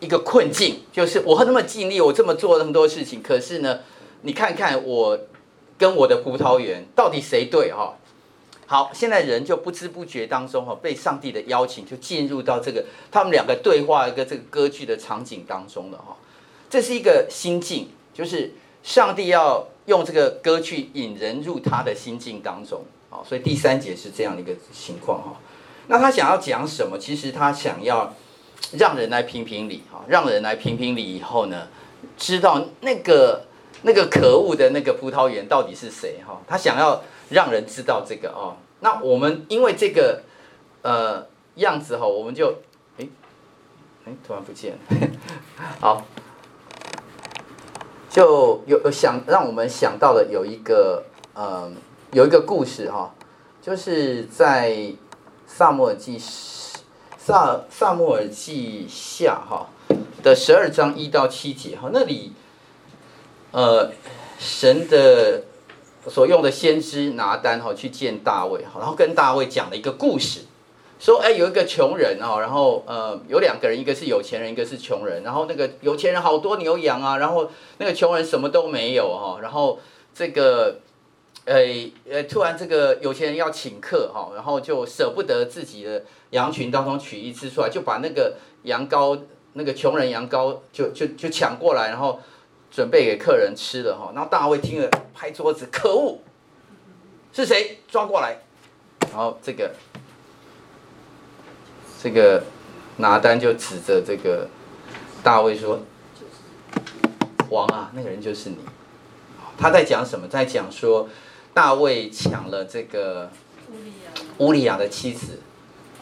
[0.00, 3.78] 一个困境，就是我那么尽力，我这么做那么多事情，可是呢，
[4.22, 5.16] 你看看我
[5.78, 7.94] 跟我的葡萄园到底谁对哈？”
[8.70, 16.16] 好，现在人就不知不觉当中哈，被上帝的邀请就进入到这个他们两个对话一个这个歌剧的场景当中了哈。
[16.68, 18.52] 这是一个心境，就是
[18.84, 22.84] 上帝要用这个歌剧引人入他的心境当中。
[23.08, 25.40] 好，所以第三节是这样的一个情况哈。
[25.88, 26.96] 那他想要讲什么？
[26.96, 28.14] 其实他想要
[28.74, 31.66] 让人来评评理哈，让人来评评理以后呢，
[32.16, 33.46] 知道那个
[33.82, 36.40] 那个可恶的那个葡萄园到底是谁哈。
[36.46, 37.02] 他想要。
[37.30, 40.22] 让人知道这个哦，那我们因为这个
[40.82, 42.56] 呃样子哈，我们就
[42.98, 43.06] 哎
[44.04, 45.10] 哎突然不见了，
[45.80, 46.04] 好，
[48.10, 51.70] 就有有想让我们想到了有一个呃
[52.12, 53.14] 有一个故事哈，
[53.62, 54.92] 就是在
[55.46, 56.18] 撒摩尔记
[57.16, 59.68] 撒撒摩尔记下哈
[60.22, 62.32] 的十二章一到七节哈，那里
[63.52, 63.92] 呃
[64.38, 65.44] 神的。
[66.08, 70.40] 所用的先知拿单哈去见大卫，然后跟大卫讲了一个故事，
[70.98, 79.78] 说哎有一个穷人哦，然后呃有两个人，一个是有钱人，一个是穷人，然后那个有钱人好多牛羊啊，然后那个穷人什么都没有哈，然后
[80.14, 80.78] 这个
[81.44, 89.20] 哎呃突然这个有钱人要请客哈，然后就舍不得自己的羊群当中取一只出来，就把那个羊羔
[89.52, 92.18] 那个穷人羊羔就就就抢过来，然后。
[92.70, 96.18] 准备给客人吃的哈，然后大卫听了拍桌子，可恶，
[97.32, 98.38] 是谁抓过来？
[99.10, 99.74] 然后这个
[102.00, 102.44] 这个
[102.98, 104.48] 拿单就指着这个
[105.22, 105.80] 大卫说
[107.50, 108.58] ：“王啊，那个人就是你。”
[109.58, 110.28] 他在讲什么？
[110.28, 111.08] 在讲说
[111.52, 113.30] 大卫抢了这个
[114.38, 115.40] 乌利亚的妻子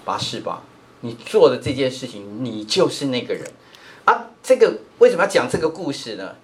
[0.04, 0.62] 拔示巴，
[1.00, 3.50] 你做的这件事情，你就是那个人
[4.04, 4.26] 啊！
[4.42, 6.37] 这个为什么要讲这个故事呢？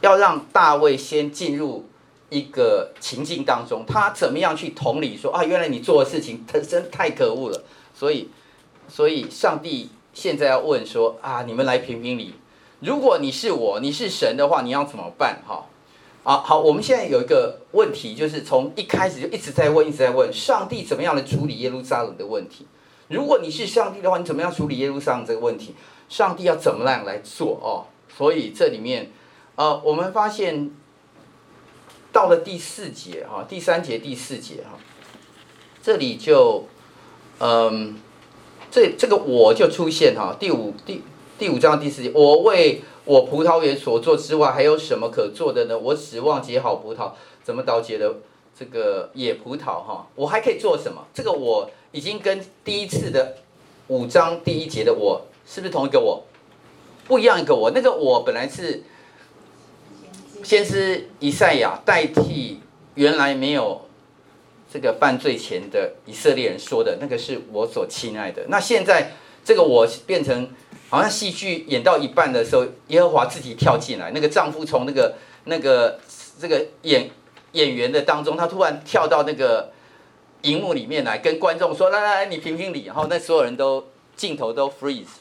[0.00, 1.86] 要让大卫先进入
[2.28, 5.44] 一个情境当中，他怎么样去同理说啊？
[5.44, 7.64] 原来你做的事情，他真太可恶了。
[7.94, 8.28] 所以，
[8.88, 12.34] 所以上帝现在要问说啊，你们来评评理。
[12.80, 15.42] 如果你是我，你是神的话，你要怎么办？
[15.46, 15.66] 哈，
[16.22, 22.66] 啊，好，我们现在有一个问题，就是从一开始就一直在问，一直在问上帝怎么样来处理耶路撒冷的问题。
[23.08, 25.74] 如果你是上帝的话，你怎么样处理耶路撒冷这个问题？
[26.08, 27.58] 上帝要怎么样来做？
[27.60, 27.84] 哦。
[28.16, 29.10] 所以这里面，
[29.60, 30.70] 呃，我们发现
[32.10, 34.78] 到了第四节哈，第三节、第四节哈，
[35.82, 36.64] 这里就，
[37.40, 37.98] 嗯，
[38.70, 41.02] 这这个我就出现哈，第五第
[41.38, 45.78] 第五章第四节，我为我葡萄园所做之外，还有什么可做的呢？
[45.78, 47.12] 我指望结好葡萄，
[47.44, 48.14] 怎么倒结的
[48.58, 50.06] 这个野葡萄哈？
[50.14, 51.06] 我还可以做什么？
[51.12, 53.36] 这个我已经跟第一次的
[53.88, 56.24] 五章第一节的我是不是同一个我？
[57.06, 58.84] 不一样一个我，那个我本来是
[60.42, 62.60] 先知以赛亚代替
[62.94, 63.82] 原来没有
[64.72, 68.44] 这个犯罪前的以色列人说的那个是我所亲爱的。
[68.48, 69.12] 那现在
[69.44, 70.48] 这个我变成
[70.88, 75.98] 好像戏剧演到一半的时候，耶和华自己跳进来，那个丈夫从那个那个
[76.38, 77.10] 这个演
[77.52, 79.72] 演员的当中，他突然跳到那个
[80.42, 85.20] 荧幕里面来，跟观众说：“来来来，你评评理。”然后那所有人都镜头都 freeze。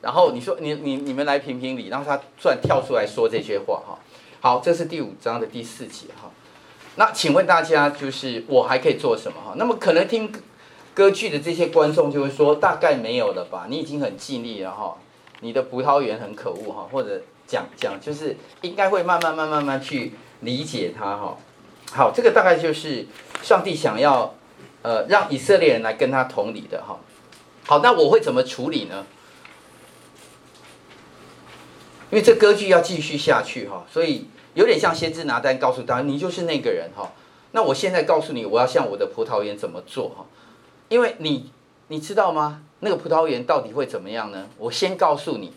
[0.00, 3.98] 然后你说你你你们来评评理，然后他突然跳出来说这些话哈，
[4.44, 6.30] 好，这是第五章的第四节哈。
[6.96, 9.54] 那请问大家，就是我还可以做什么哈？
[9.56, 10.30] 那么可能听
[10.92, 13.64] 歌剧的这些观众就会说，大概没有了吧？
[13.70, 14.98] 你已经很尽力了哈，
[15.40, 21.38] 你的葡萄园很可恶哈，或者讲讲就是应该会慢慢慢慢慢去理解它哈。
[21.92, 23.06] 好，这个大概就是
[23.42, 24.34] 上帝想要
[24.82, 27.00] 呃让以色列人来跟他同理的哈。
[27.64, 29.06] 好，那我会怎么处理呢？
[32.10, 37.12] 因为这歌剧要继续下去哈，所以有点像先知拿单告诉大家，你就是那个人哈。
[37.52, 40.24] 那我现在告诉你，我要向我的葡萄园怎么做哈？
[40.88, 41.50] 因为你
[41.88, 42.62] 你知道吗？
[42.80, 44.46] 那个葡萄园到底会怎么样呢？
[44.58, 45.52] 我先告诉你，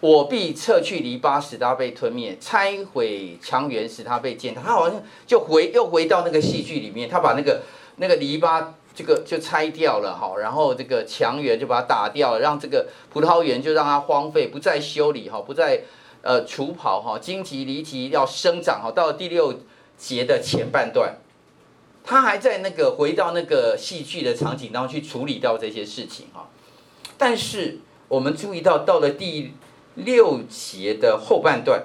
[0.00, 4.62] 我必撤去篱笆，使它被吞灭；拆毁墙垣，使它被践踏。
[4.62, 7.62] 他好像就回又回到那个戏剧里面，他把那个
[7.96, 8.64] 那个篱笆。
[8.96, 15.80] 这个就拆掉了哈，然后这个墙垣就把它打掉了，让这个葡萄园就让它荒废，不再修理哈，不再
[16.24, 18.90] 呃除跑哈，荆棘离奇要生长哈。
[18.90, 19.60] 到了第六
[19.96, 21.18] 节的前半段，
[22.02, 26.48] 他还在那个回到那个戏剧的场景当中去处理掉这些事情哈。
[27.16, 29.52] 但是我们注意到，到了第
[29.94, 31.84] 六节的后半段，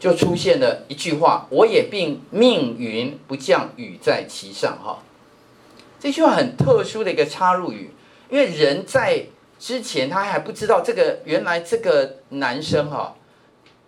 [0.00, 5.02] 就出现了一句话：“我也并命云不降雨在其上哈。”
[6.00, 7.92] 这句话很特殊的一个插入语，
[8.28, 9.26] 因为人在
[9.60, 13.14] 之前他还不知道这个原来这个男生哈，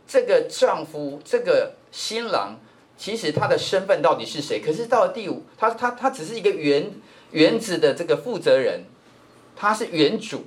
[0.06, 2.56] 这个丈夫这个新郎，
[2.96, 4.60] 其实他的身份到底是谁？
[4.60, 6.90] 可是到了第五，他他他只是一个园
[7.30, 8.84] 园子的这个负责人，
[9.56, 10.44] 他是园主。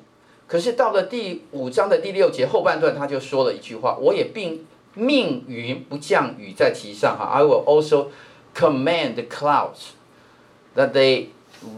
[0.48, 8.08] 可是到了第五章的第六节后半段，他就说了一句话：“我也并命云不降雨在其上哈，I will also
[8.56, 9.92] command the clouds
[10.76, 11.28] that they。”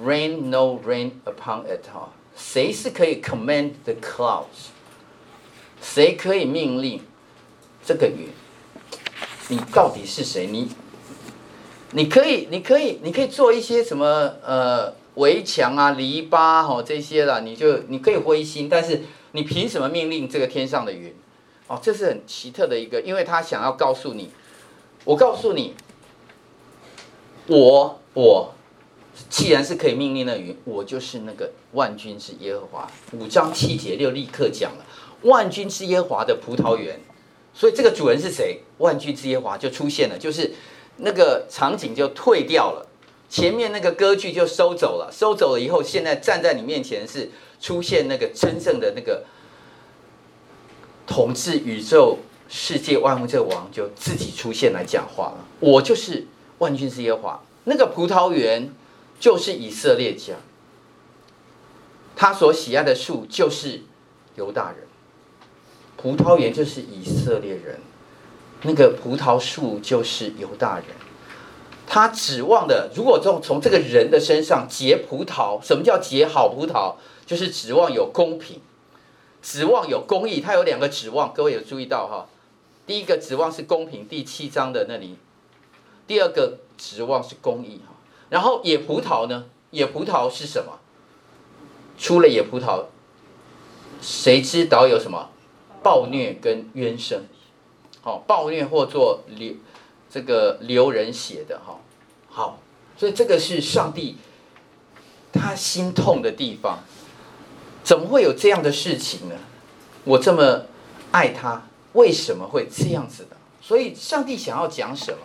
[0.03, 4.73] Rain no rain upon it 哈，谁是可以 command the clouds？
[5.81, 6.99] 谁可以命令
[7.85, 8.27] 这个云？
[9.49, 10.47] 你到底是谁？
[10.47, 10.69] 你
[11.91, 21.13] 你可以你可以你可以做一些什么呃围墙啊篱笆哈这些啦，你就你可以灰心，但是你凭什么命令这个天上的云？
[21.67, 24.29] 哦，这是很奇特的一个，因为他想要告诉你，
[25.05, 25.75] 我告诉你，
[27.47, 28.53] 我我。
[29.29, 32.89] 既然是可以命令的云，我就是那个万军之耶和华。
[33.11, 34.85] 五章七节六立刻讲了
[35.23, 37.01] 万军之耶和华的葡萄园，
[37.53, 38.61] 所以这个主人是谁？
[38.77, 40.51] 万军之耶华就出现了，就是
[40.97, 42.87] 那个场景就退掉了，
[43.29, 49.25] 前面那个歌剧就收走了，收走了以后，现在站在你面前是出现那个真正的那个
[51.05, 55.45] 统治宇宙世界万物这王，就自己出现来讲话了。
[55.59, 56.25] 我就是
[56.59, 58.71] 万军之耶华，那个葡萄园。
[59.19, 60.35] 就是以色列家，
[62.15, 63.81] 他所喜爱的树就是
[64.35, 64.87] 犹大人，
[66.01, 67.79] 葡萄园就是以色列人，
[68.61, 70.85] 那个葡萄树就是犹大人，
[71.85, 76.95] 他指望的，如果从从这个人的身上结葡萄，什么叫结好葡萄？
[77.25, 78.61] 就是指望有公平，
[79.41, 80.39] 指望有公义。
[80.39, 82.27] 他有两个指望，各位有注意到哈？
[82.87, 85.15] 第一个指望是公平，第七章的那里；
[86.07, 87.93] 第二个指望是公义哈。
[88.29, 89.45] 然后野葡萄呢？
[89.71, 90.79] 野葡萄是什么？
[91.99, 92.85] 出了野葡萄，
[94.01, 95.29] 谁知道有什么
[95.83, 97.23] 暴虐跟冤声？
[98.01, 99.55] 好，暴虐或做流
[100.09, 101.79] 这个流人血的哈。
[102.29, 102.59] 好，
[102.97, 104.17] 所以这个是上帝
[105.31, 106.79] 他心痛的地方。
[107.83, 109.35] 怎么会有这样的事情呢？
[110.03, 110.65] 我这么
[111.11, 113.37] 爱他，为什么会这样子的？
[113.61, 115.19] 所以上帝想要讲什么？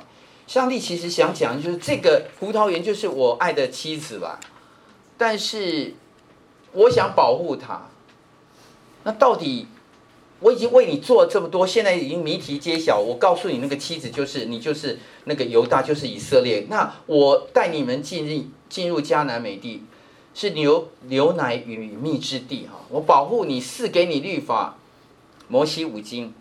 [0.47, 4.41] 上帝其实想讲，就是这个葡萄园就是我爱的妻子吧，
[5.17, 5.95] 但是
[6.73, 7.89] 我想保护她。
[9.05, 9.67] 那到底
[10.45, 13.01] 我已经为你做了这么多，现在已经谜题揭晓。
[13.01, 16.67] 我告诉你，那个妻子就是你，就是那个犹大，就是以色列。
[16.69, 19.85] 那我带你们进入进入迦南美地，
[20.35, 22.85] 是牛牛奶与蜜之地哈。
[22.91, 24.77] 我保护你，赐给你律法，
[25.49, 26.35] 摩西五经，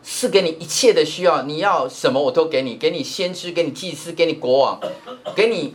[0.00, 1.42] 赐给你一切的需要。
[1.42, 4.80] 你要什么我都给你，给你先知，给你祭司，给你国王，
[5.34, 5.74] 给你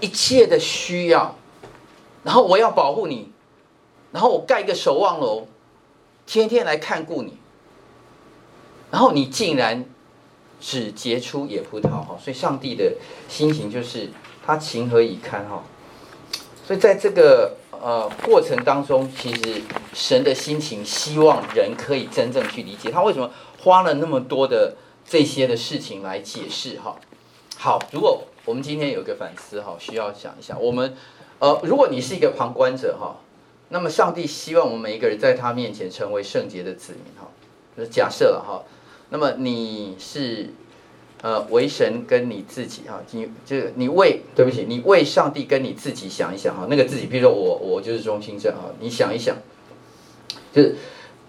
[0.00, 1.36] 一切的需要。
[2.24, 3.30] 然后我要保护你，
[4.10, 5.46] 然后我盖一个守望楼。
[6.28, 7.38] 天天来看顾你，
[8.90, 9.86] 然后你竟然
[10.60, 12.92] 只结出野葡萄哈，所以上帝的
[13.30, 14.10] 心情就是
[14.44, 15.64] 他情何以堪哈。
[16.66, 19.62] 所以在这个呃过程当中，其实
[19.94, 23.30] 神的心情希望人可以真正去理解他为什么
[23.62, 24.76] 花了那么多的
[25.06, 26.94] 这些的事情来解释哈。
[27.56, 30.94] 好，如果我们今天有一个反思哈，需要想一下，我们
[31.38, 33.16] 呃，如果你是一个旁观者哈。
[33.70, 37.28] 那么，上帝希望我们每一个人在他面前成为圣洁的子民，哈，
[37.76, 38.64] 就是假设了哈。
[39.10, 40.50] 那么你是
[41.22, 49.36] 呃为神跟你自己哈，你就你为对不起，你为上帝跟你自己想一想哈，那个自己，比如说我我就是中心正哈，你想一想，
[50.52, 50.76] 就是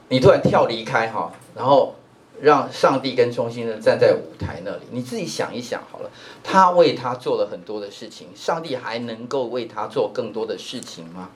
[0.07, 1.95] 你突然跳离开哈，然后
[2.41, 6.09] 让上帝跟中心正站在舞台那里，你自己想一想好了，
[6.41, 11.29] 他为他做了很多的事情，上帝还能够为他做更多的事情吗？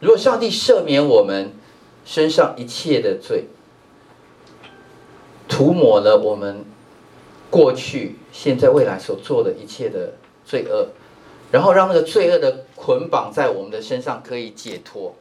[0.00, 1.52] 如果上帝赦免我们
[2.04, 3.46] 身上一切的罪，
[5.48, 6.64] 涂抹了我们
[7.50, 10.88] 过去、现在、未来所做的一切的罪恶，
[11.50, 15.14] 然后让那个罪恶的捆绑在我们的身上可以解脱，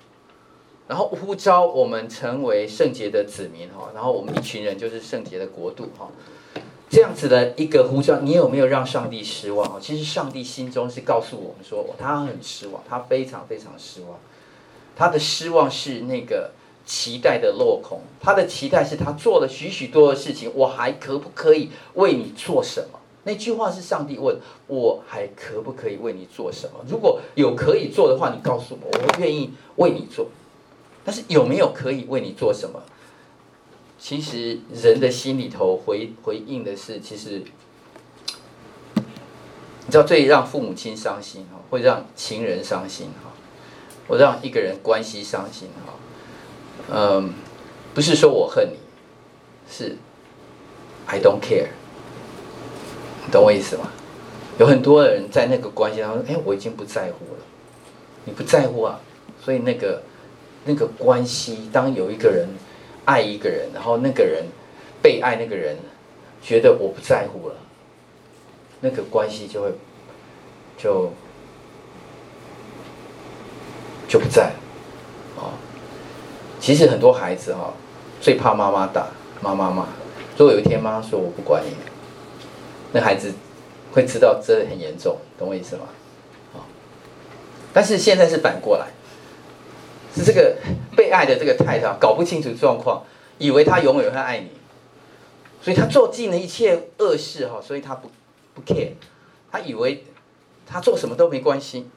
[0.87, 6.09] 然后呼召我们成为圣洁的子民哈，然后我们一群人就是圣洁的国度哈，
[6.89, 9.81] 这样子的一个呼召，你有没有让上帝失望？
[9.81, 14.19] 其实上帝心中是告诉我们说，他很失望，他非常非常失望。
[14.97, 16.51] 他的失望是那个
[16.85, 22.99] 期待的落空，他的期待是他做了许许多的事情，我还可不可以为你做什么？
[23.23, 26.79] 那句话是上帝问我还可不可以为你做什么？
[26.87, 30.27] 如果有可以做的话，你告诉我，我愿意为你做。
[31.05, 32.81] 但是有没有可以为你做什么？
[33.99, 37.43] 其实人的心里头回回应的是，其实
[38.95, 43.09] 你知道最让父母亲伤心哈，会让情人伤心。
[44.07, 45.93] 我让一个人关系伤心哈，
[46.89, 47.33] 嗯，
[47.93, 48.77] 不是说我恨你，
[49.69, 49.97] 是
[51.05, 51.67] I don't care，
[53.25, 53.91] 你懂我意思吗？
[54.57, 57.41] 有很多人在那个关系当中，哎，我已经不在乎了，
[58.23, 58.99] 你不在乎啊，
[59.43, 60.01] 所以那个
[60.63, 62.47] 那个关系，当有一个人
[63.03, 64.45] 爱一个人，然后那个人
[65.01, 65.75] 被爱那个人
[66.41, 67.55] 觉得我不在乎了，
[68.79, 69.71] 那个关系就会
[70.77, 71.11] 就。
[74.07, 74.53] 就不在，
[75.35, 75.51] 哦，
[76.59, 77.73] 其实很多孩子哈，
[78.21, 79.07] 最怕妈妈打，
[79.41, 79.85] 妈妈骂。
[80.37, 81.75] 如果有一天妈妈说我不管你，
[82.93, 83.33] 那孩子
[83.91, 85.83] 会知道这很严重，懂我意思吗？
[86.53, 86.63] 啊，
[87.73, 88.87] 但是现在是反过来，
[90.15, 90.55] 是这个
[90.95, 93.03] 被爱的这个太太搞不清楚状况，
[93.37, 94.51] 以为他永远会爱你，
[95.61, 98.09] 所以他做尽了一切恶事哈，所以他不
[98.53, 98.91] 不 care，
[99.51, 100.05] 他以为
[100.65, 101.87] 他做什么都没关系，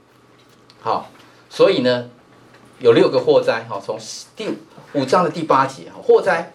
[0.80, 1.08] 好。
[1.50, 2.08] 所以呢，
[2.78, 3.98] 有六个祸灾哈，从
[4.36, 4.48] 第
[4.94, 6.52] 五章的第八节哈，祸灾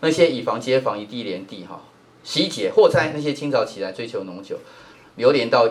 [0.00, 1.80] 那些以房接房，以地连地哈，
[2.24, 4.58] 十一节祸灾那些清早起来追求浓酒，
[5.14, 5.68] 流连到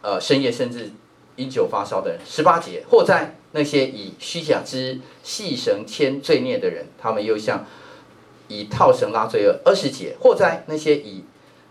[0.00, 0.90] 呃深夜甚至
[1.36, 7.66] 因酒发烧的人，十八节祸灾那些以虚假之细绳牵罪孽的人，他们又像
[8.48, 11.22] 以套绳拉罪恶，二十节祸灾那些以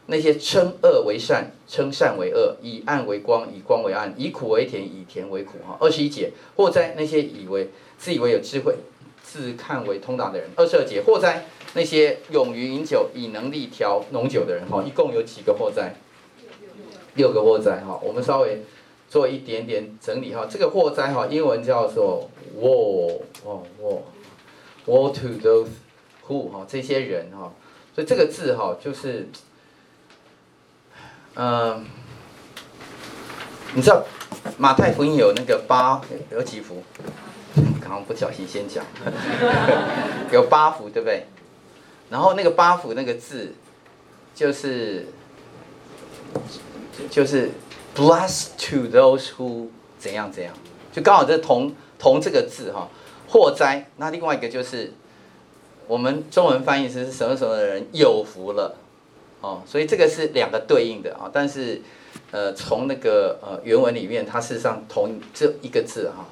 [0.07, 5.53] 那些称恶为善，称善为恶，以暗为光，以光为暗，以苦为甜，以甜为苦。
[5.65, 8.75] 哈，二十一节，祸哉那些以为自以为有智慧，
[9.23, 10.47] 自看为通达的人。
[10.55, 14.67] 二十二节，祸哉那些勇于饮酒，以能力调浓酒的人。
[14.69, 15.95] 哈，一共有几个祸哉？
[17.15, 17.81] 六个祸哉。
[17.81, 18.61] 哈，我们稍微
[19.09, 20.35] 做一点点整理。
[20.35, 22.29] 哈，这个祸哉哈，英文叫做
[22.61, 25.69] woe 哦 woe，woe to those
[26.27, 27.51] who 哈这些人哈，
[27.95, 29.27] 所以这个字哈就是。
[31.35, 31.85] 嗯、
[33.73, 34.05] 你知道
[34.57, 36.81] 马太福音有那个八有几幅？
[37.81, 38.83] 刚刚不小心先讲，
[40.31, 41.27] 有八幅对不对？
[42.09, 43.53] 然后那个八幅那个字，
[44.33, 45.07] 就是
[47.09, 47.51] 就是
[47.95, 49.67] bless to those who
[49.99, 50.53] 怎样怎样，
[50.93, 52.87] 就刚好这同同这个字哈，
[53.27, 53.89] 祸灾。
[53.97, 54.93] 那另外一个就是
[55.87, 58.77] 我们中文翻译是什么什么的人有福了。
[59.45, 61.79] 哦，所以这个是两个对应的啊，但是，
[62.31, 66.25] 呃，从那个呃原文里面，它事实上同这一个字哈，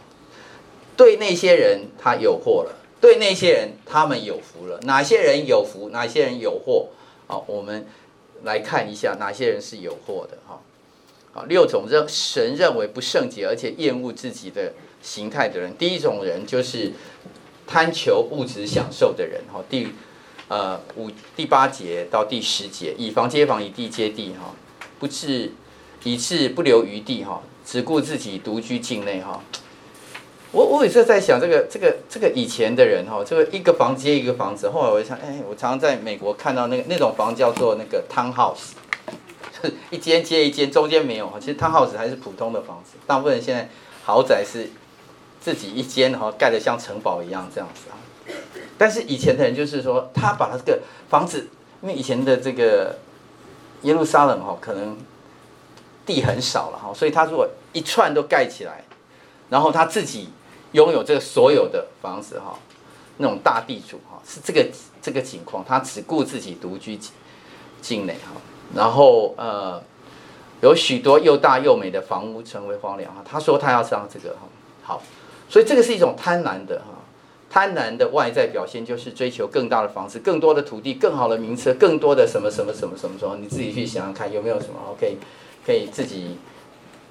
[0.97, 4.79] 对那些人他有祸了，对那些人，他们有福了。
[4.81, 5.89] 哪些人有福？
[5.89, 6.87] 哪些人有祸？
[7.27, 7.85] 好，我们
[8.41, 10.59] 来看一下哪些人是有祸的哈。
[11.33, 15.77] 好，六种认神认为不圣洁而且厌恶自己的形态的人。
[15.77, 16.91] 第一种人就是
[17.67, 19.63] 贪求物质享受的人哈。
[19.69, 19.89] 第
[20.47, 24.53] 呃五第八节到第十节，以房接房，以地接地哈，
[24.99, 25.51] 不致
[26.03, 29.41] 以致不留余地哈，只顾自己独居境内哈。
[30.51, 34.69] 我我也是在想这个这个这个以前的人哈，这个一个房接一个房子。
[34.69, 38.73] 后来我想，哎，我常常在美国看到那个那种房叫做那个 townhouse，
[39.89, 41.39] 一间接一间，中间没有哈。
[41.39, 43.67] 其实 townhouse 还是普通的房子，大部分人现在
[44.03, 44.69] 豪宅是
[45.41, 47.85] 自己一间哈，盖得像城堡一样这样子。
[48.77, 51.47] 但是以前的人就是说，他把他这个房子，
[51.81, 52.97] 因为以前的这个
[53.83, 54.97] 耶路撒冷哈，可能
[56.05, 58.83] 地很少了哈，所以他如果一串都盖起来，
[59.49, 60.29] 然后他自己。
[60.73, 62.57] 拥有这个所有的房子哈，
[63.17, 64.65] 那种大地主哈，是这个
[64.99, 66.99] 这个情况，他只顾自己独居
[67.79, 68.41] 境内哈，
[68.73, 69.79] 然后呃，
[70.61, 73.21] 有许多又大又美的房屋成为荒凉哈。
[73.23, 74.47] 他说他要上这个哈，
[74.81, 75.03] 好，
[75.47, 76.97] 所以这个是一种贪婪的哈，
[77.53, 85.17] 贪婪的外在表现就是追求更大的房子、更多的土地、更好的名车、更多的什么什么什么什么什么，你自己去想想看有没有什么 OK，
[85.63, 86.37] 可以自己。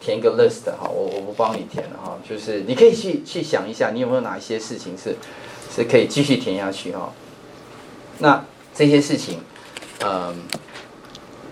[0.05, 5.15] 填一个 list 哈，我我不帮你填了哈，就是你可以去去想一下，你有没有哪一些事情是
[5.73, 7.13] 是可以继续填下去哈？
[8.19, 9.39] 那这些事情，
[10.05, 10.35] 嗯，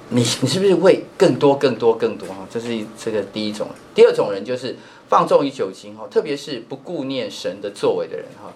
[0.08, 2.44] 你你是不是会更多更多更多哈？
[2.50, 4.74] 这是这个第一种，第二种人就是
[5.08, 8.52] 放纵于酒精哈，特别是不顾念神的作为的人哈。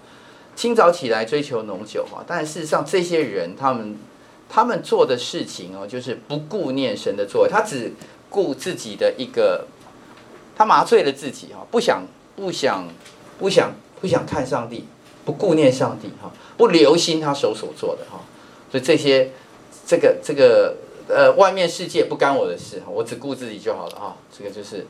[0.57, 3.97] 清早起来追求浓酒哈，但事实上这些人他们
[4.49, 7.93] 他们做的事情哦，就是不顾念神的作为，他只
[8.31, 9.67] 顾自己的一个。
[10.57, 12.87] 他麻醉了自己哈，不想不想
[13.41, 14.87] 不想不想看上帝，
[15.25, 18.21] 不顾念上帝哈，不留心他手所做的哈，
[18.71, 19.33] 所以这些
[19.85, 20.77] 这个这个
[21.09, 24.87] 呃外面世界不干我的事哈，我只顾自己就好了哈，这个就是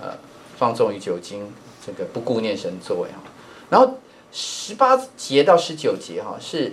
[0.00, 0.16] 呃
[0.56, 1.52] 放纵于酒精，
[1.84, 3.16] 这个不顾念神作为哈，
[3.68, 3.98] 然后
[4.32, 6.72] 十八节到十九节哈是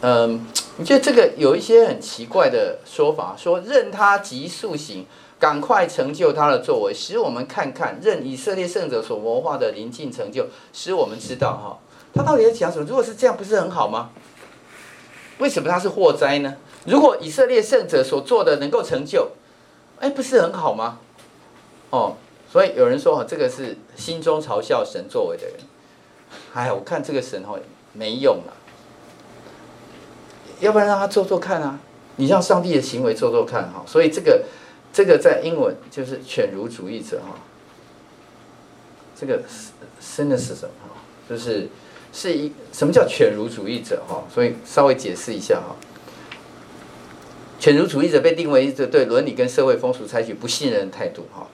[0.00, 0.46] 嗯，
[0.76, 5.06] 你觉得这个有一些很奇怪的说法，说任他急速行。
[5.38, 11.78] 赶快成就他的作为，使我们看看，任以色列圣者所谋划的临近成就，使我们知道哈，
[12.14, 12.86] 他到底在讲什么？
[12.88, 14.12] 如果是这样，不是很好吗？
[15.36, 16.56] 为什么他是祸灾呢？
[16.86, 19.32] 如果以色列圣者所做的能够成就，
[20.00, 21.00] 哎，不是很好吗？
[21.90, 22.16] 哦，
[22.50, 25.56] 所以有人说哈，这个是心中嘲笑神作为的人。
[26.54, 27.58] 哎，我看这个神哈
[27.92, 28.52] 没用了，
[30.60, 31.78] 要不然让他做做看啊，
[32.16, 34.44] 你让上帝的行为做做看哈，所以这个。
[34.92, 37.36] 这个在英文就是犬儒主义者哈，
[39.14, 39.42] 这个
[40.00, 40.88] cynicism 哈，
[41.28, 41.68] 就是
[42.14, 44.24] 是一什么叫犬儒主义者哈？
[44.32, 45.76] 所以稍微解释一下哈，
[47.60, 51.46] 犬儒主义者被定为一个对伦理跟社会风俗采取不信任的态度哈，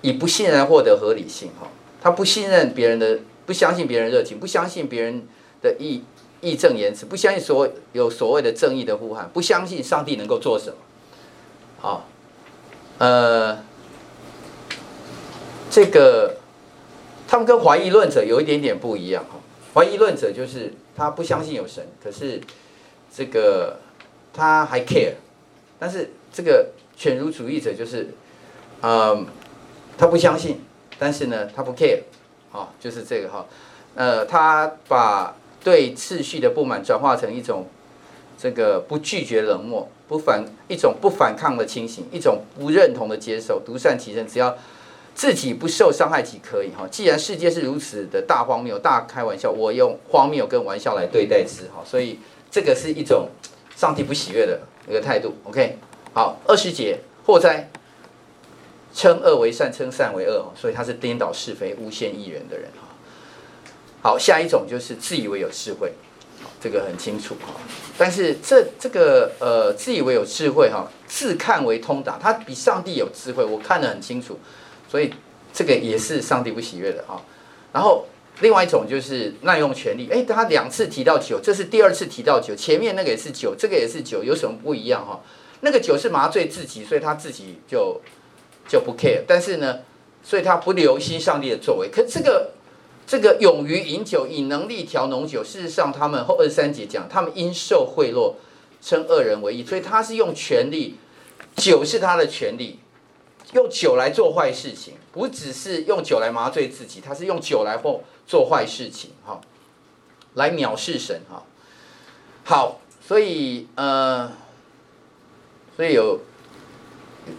[0.00, 1.66] 以不信任获得合理性哈，
[2.00, 3.18] 他不信任别人的，
[3.48, 5.26] 不相信别人热情，不相信别人
[5.62, 6.04] 的义
[6.42, 10.76] 义正言辞，不相信所有所谓的正义的呼喊，不相信上帝能够做什么，
[11.78, 12.06] 好。
[12.98, 13.64] 呃，
[15.70, 16.36] 这个
[17.26, 19.40] 他们跟怀疑论者有一点点不一样哈。
[19.72, 22.38] 怀疑论者就是他不相信有神，可是
[23.16, 23.78] 这个
[24.34, 25.14] 他还 care，
[25.78, 28.10] 但是这个犬儒主义者就是，
[28.82, 29.26] 嗯，
[29.96, 30.60] 他不相信，
[30.98, 32.00] 但是呢他不 care，
[32.52, 33.46] 啊，就是这个哈。
[33.94, 37.66] 呃，他把对秩序的不满转化成一种
[38.36, 39.88] 这个不拒绝冷漠。
[40.08, 44.56] 不反一种不反抗的清醒，一种不认同的接受，独善其身，只要
[45.14, 46.88] 自己不受伤害即可以哈。
[46.90, 51.84] 既然世界是如此的大荒谬、大开玩笑，我用荒谬跟玩笑来对待之哈。
[51.84, 52.18] 所以
[52.50, 53.28] 这个是一种
[53.76, 55.34] 上帝不喜悦的一个态度。
[55.44, 55.76] OK，
[56.14, 57.68] 好，二十节祸灾，
[58.98, 62.88] 称恶为善，称善为恶，所以他是颠倒是非、诬陷义人的人哈。
[64.02, 65.92] 好，下一种就是自以为有智慧。
[66.60, 67.54] 这个很清楚哈，
[67.96, 74.40] 但是这这个呃，自以为有智慧哈，自看为通达，他比上帝有智慧，我看得很清楚，
[74.90, 75.12] 所以
[75.52, 77.22] 这个也是上帝不喜悦的哈。
[77.72, 78.06] 然后
[78.40, 85.20] 另外一种就是滥用权力，哎，他两次提到酒，这是第二次提到酒，前面那个也是酒，这个也是酒，有什么不一样哈？
[85.60, 88.00] 那个酒是麻醉自己，所以他自己就
[88.68, 89.80] 就不 care，但是呢，
[90.22, 92.52] 所以他不留心上帝的作为，可这个。
[93.10, 95.42] 这个勇于饮酒，以能力调浓酒。
[95.42, 98.34] 事实上，他们后二三节讲，他们因受贿赂，
[98.82, 99.64] 称恶人为义。
[99.64, 100.98] 所以他是用权力，
[101.56, 102.80] 酒是他的权力，
[103.54, 109.12] 用酒来做坏事情，不只是用酒来麻醉自己，他是用酒来做做坏事情。
[109.24, 109.40] 哈，
[110.34, 111.44] 来藐视神哈。
[112.44, 114.30] 好，所以呃，
[115.74, 116.20] 所以有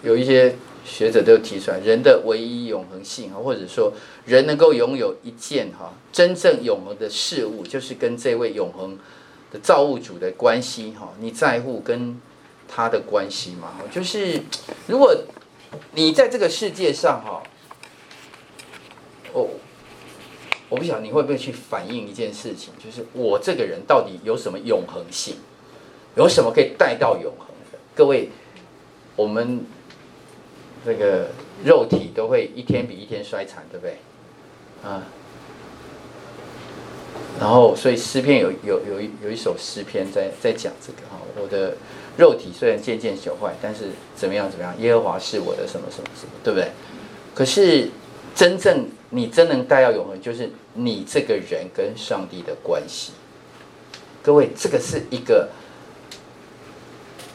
[0.02, 0.56] 有一些
[0.90, 3.94] 学者都提出来，人的唯一永恒性啊，或者说
[4.26, 8.98] 人能够拥有一件哈真正永恒的事物，就是跟这位永恒
[9.52, 12.20] 的造物主的关系哈，你在乎跟
[12.68, 13.74] 他的关系嘛？
[13.92, 14.42] 就是
[14.88, 15.16] 如果
[15.94, 17.44] 你在这个世界上哈，
[19.34, 19.48] 哦，
[20.70, 25.36] 我不晓得你会不会去反映一件事情，就是我这个人到底有什么永恒性，
[26.16, 27.78] 有什么可以带到永恒的？
[27.96, 28.30] 各位，
[29.16, 29.66] 我们
[30.86, 31.28] 这个
[31.64, 33.98] 肉体都会一天比一天衰残，对不对？
[34.84, 35.04] 啊。
[37.40, 41.76] 然后，所以诗篇有有有一有一首诗篇在在讲这个哈，我的
[42.18, 46.70] 肉体虽然渐渐朽坏，但是怎么样怎么样，耶和华是我的什么什么什么，对不对？
[47.34, 47.90] 可是
[48.36, 53.14] 真正你真能带到永恒，就是你这个人跟上帝的关系。
[54.22, 55.50] 各位，这个是一个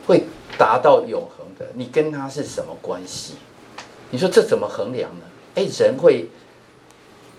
[0.06, 0.24] 会
[0.58, 1.26] 达到永
[1.74, 3.34] 你跟他是什么关系？
[4.10, 5.24] 你说这怎么衡量呢？
[5.54, 6.28] 哎，人会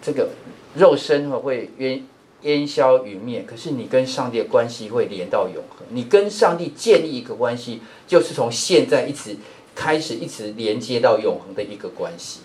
[0.02, 0.30] 这个
[0.76, 2.06] 肉身会冤。
[2.42, 5.88] 烟消云灭，可是你跟上帝的关系会连到永恒。
[5.90, 9.36] 你跟上帝建立一个关系，就是从现在一直
[9.74, 12.42] 开始，一直连接到永恒的一个关系。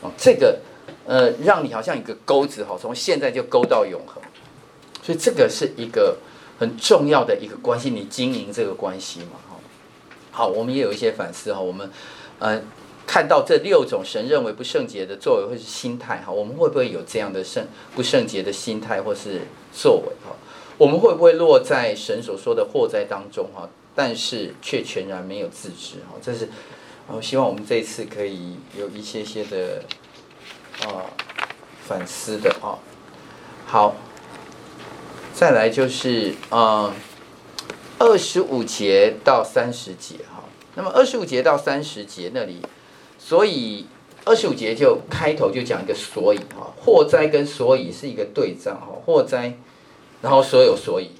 [0.00, 0.58] 哦，这个
[1.06, 4.20] 呃，让你好像一个钩子，哈，从现在就勾到永恒。
[5.00, 6.16] 所以这个是一个
[6.58, 9.38] 很重要的一个关系，你经营这个关系嘛，
[10.36, 11.90] 好，我们也有一些反思哈，我们
[12.38, 12.60] 呃。
[13.08, 17.64] 看到这六种神认为不圣洁的作为或是心态哈，我们会不会有这样的圣
[17.94, 20.34] 不圣洁的心态或是作为哈？
[20.76, 23.68] 我们会不会落在神所说的祸灾当中哈？
[23.94, 26.18] 但是却全然没有自知哈？
[26.20, 26.48] 这是
[27.06, 29.84] 我希望我们这一次可以有一些些的
[30.82, 31.06] 啊
[31.86, 32.74] 反思的啊。
[33.66, 33.94] 好，
[35.32, 36.92] 再来就是啊
[38.00, 40.16] 二十五节到三十节。
[40.76, 42.62] 那么二十五节到三十节那里。
[43.18, 43.86] 所以
[44.24, 49.54] 二十五节就开头就讲一个所以哈，祸灾跟所以是一个对仗哈，祸灾，
[50.22, 51.10] 然后所有所以，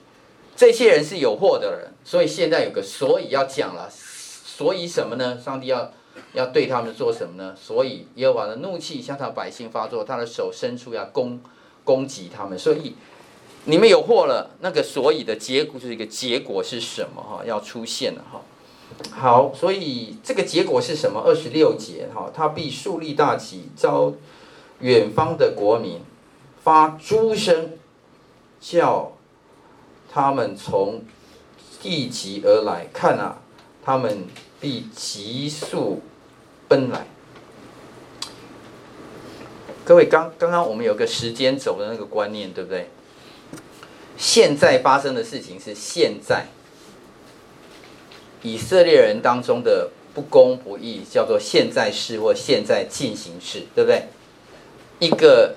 [0.54, 5.40] 这些人是有祸的人，所以现在有个所以要讲了，所以什么呢？
[5.40, 5.90] 上帝要
[6.34, 7.57] 要对他们做什么呢？
[7.61, 11.40] 所以耶和华的怒气向他百姓发作，他的手伸出要攻
[11.82, 12.94] 攻击他们，所以
[13.64, 17.42] 你们有祸了，那个所以的结果是一个结果是什么哈？
[17.44, 18.42] 要出现了哈。
[19.11, 21.20] 好，所以这个结果是什么？
[21.20, 24.12] 二十六节哈，他必树立大旗，招
[24.80, 26.01] 远方的国民，
[26.62, 27.72] 发诸声，
[28.61, 29.12] 叫
[30.11, 31.03] 他们从
[31.82, 32.87] 地极而来。
[32.93, 33.39] 看啊，
[33.84, 34.26] 他们
[34.61, 36.03] 必急速
[36.68, 37.07] 奔来。
[39.84, 42.91] 各位，刚刚刚我们有个时间轴的那个观念，对不对？
[44.16, 46.47] 现在发生的事情是现在。
[48.47, 54.05] 以色列人当中的不公不义，叫做现在式或现在进行式，对不对？
[55.01, 55.57] 一个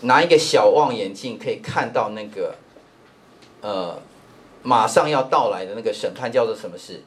[0.00, 2.56] 拿一个小望远镜可以看到那个，
[3.60, 4.02] 呃，
[4.64, 7.02] 马上要到来的那个审判，叫做什么事？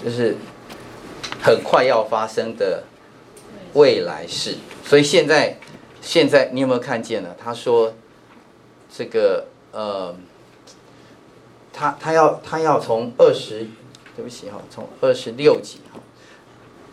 [0.00, 0.36] 就是
[1.42, 2.84] 很快要发生的
[3.74, 4.58] 未来式。
[4.84, 5.58] 所以现在，
[6.00, 7.34] 现在你有没有看见呢？
[7.36, 7.92] 他说，
[8.96, 10.14] 这个呃。
[11.78, 13.68] 他他要他要从二十，
[14.16, 16.00] 对不起哈，从二十六节哈，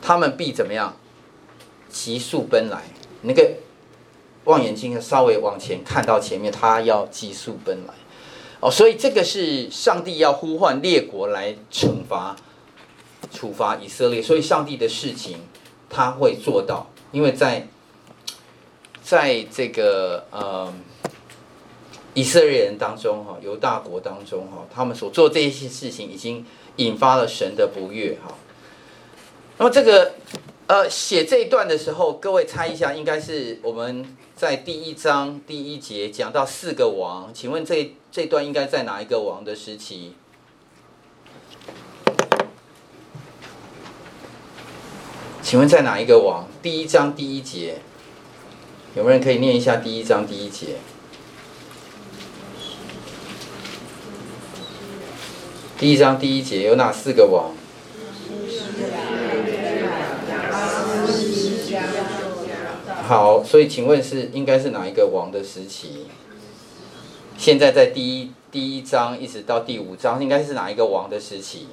[0.02, 0.98] 他们必怎么样？
[1.90, 2.84] 急速奔来，
[3.22, 3.54] 那个
[4.44, 7.94] 望远镜稍微往前看到前面，他要急速奔来，
[8.60, 12.36] 哦，所以这个是上帝要呼唤列国来惩罚、
[13.32, 15.38] 处罚以色列，所以上帝的事情
[15.90, 17.70] 他会做到，因为在
[19.02, 20.74] 在这个呃。
[22.14, 26.46] 以色列人当中，哈，犹大国当中，哈，他们所做这些事情，已经
[26.76, 28.36] 引发了神的不悦，哈。
[29.58, 30.14] 那么这个，
[30.68, 40.14] 呃，写这一段的时候，各位猜一下，应该是我们在第一章第一节讲到四个王，请问这这段应该在哪一个王的时期？
[45.42, 46.48] 请问在哪一个王？
[46.62, 47.76] 第一章第一节，
[48.96, 50.78] 有没有人可以念一下第一章第一节？
[55.84, 57.52] 第一章第一节有哪四个王？
[63.06, 66.06] 好，所以请问是应该是哪一个王的时期？
[67.38, 71.68] 现在在第一第一章一直到第五章，应该是哪一个王的时期？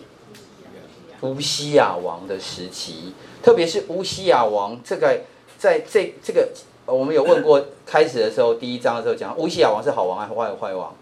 [1.21, 5.21] 乌西亚王的时期，特别是乌西亚王这个
[5.57, 6.49] 在这这个
[6.85, 10.93] 我们有问过，开始的时候第一章的时候讲乌西亚王是好王还是坏坏王？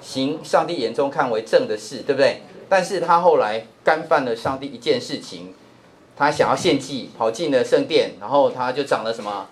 [0.00, 2.42] 行上帝眼中看为正的事，对不对？
[2.68, 5.54] 但是他后来干犯了上帝一件事情，
[6.16, 9.46] 他想要献祭，跑进了圣殿，然后他就长了什么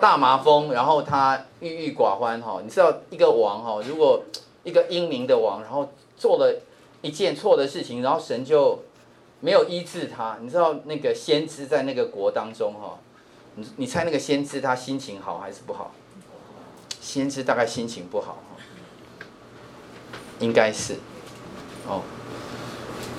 [0.00, 2.60] 大麻风，然后他郁郁寡欢哈。
[2.62, 4.22] 你知道一个王哈，如果
[4.62, 6.60] 一个英明的王，然后做了
[7.02, 8.80] 一件错的事情，然后神就
[9.40, 10.36] 没有医治他。
[10.40, 12.98] 你知道那个先知在那个国当中哈，
[13.54, 15.92] 你你猜那个先知他心情好还是不好？
[17.00, 18.38] 先知大概心情不好。
[20.40, 20.94] 应该是，
[21.86, 22.00] 哦，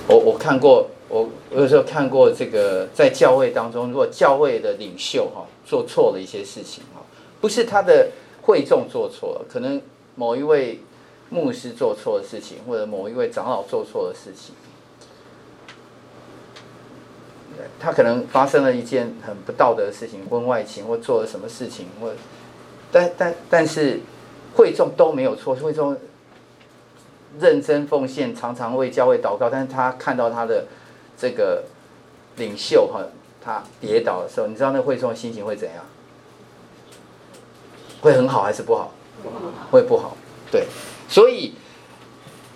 [0.08, 7.00] 我我看过，我我有时候看过这个，在教会当中，如果教会的领袖哈做错了一些事情哈，
[7.40, 8.08] 不是他的
[8.42, 9.80] 会众做错了，可能
[10.16, 10.80] 某一位
[11.30, 14.52] 牧师做错的事情，或者某一位长老做错的事情，
[17.78, 22.12] 他可能发生了一件很不道德的事情，婚外情或做了什么事情，或
[22.90, 24.00] 但但但是
[24.56, 25.96] 会众都没有错，会众。
[27.40, 30.66] 认真奉献，常常为教会祷告，但是他看到他的
[31.16, 31.64] 这个
[32.36, 33.00] 领袖哈，
[33.42, 35.84] 他跌倒的时候，你知道那会众心情会怎样？
[38.00, 38.92] 会很好还是不好？
[39.70, 40.16] 会不好。
[40.50, 40.66] 对，
[41.08, 41.54] 所以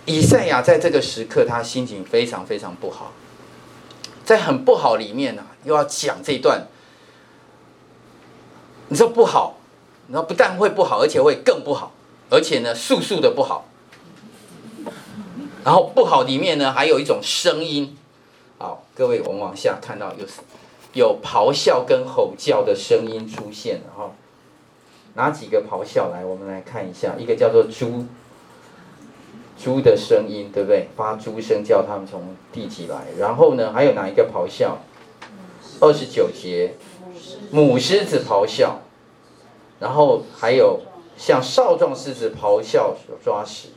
[0.05, 3.13] 以赛亚在这个时刻，他心情非常非常不好，
[4.25, 6.67] 在很不好里面呢、啊，又要讲这一段。
[8.89, 9.57] 你说不好，
[10.07, 11.93] 你说不但会不好，而且会更不好，
[12.29, 13.66] 而且呢，速速的不好。
[15.67, 17.97] 然后不好里面呢，还有一种声音，
[18.57, 20.25] 好，各位我们往下看到有
[20.93, 24.11] 有咆哮跟吼叫的声音出现了哈。
[25.15, 26.23] 哪几个咆哮来？
[26.23, 28.05] 我们来看一下，一个叫做猪，
[29.61, 30.87] 猪的声音，对不对？
[30.95, 33.03] 发猪声叫他们从地极来。
[33.19, 34.77] 然后呢，还有哪一个咆哮？
[35.81, 36.75] 二十九节，
[37.51, 38.79] 母狮子咆哮。
[39.81, 40.79] 然后还有
[41.17, 43.67] 像少壮狮子咆哮抓食。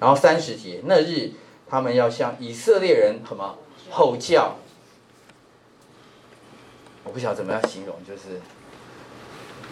[0.00, 1.30] 然后三十节，那日
[1.68, 3.58] 他们要向以色列人什么
[3.90, 4.56] 吼叫？
[7.04, 8.40] 我不晓得怎么样形容，就是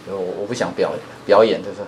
[0.07, 0.91] 我我不想表
[1.25, 1.81] 表演，就是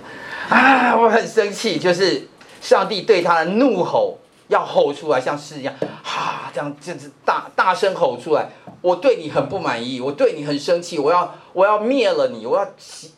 [0.50, 2.28] 啊，我很生气，就是
[2.62, 5.74] 上帝对他的怒吼要吼出来，像狮一样，
[6.04, 8.50] 哈、啊，这样就是大大声吼出来。
[8.82, 13.12] 我对你很不满意，我对你很生气，我要我要灭了你，我要击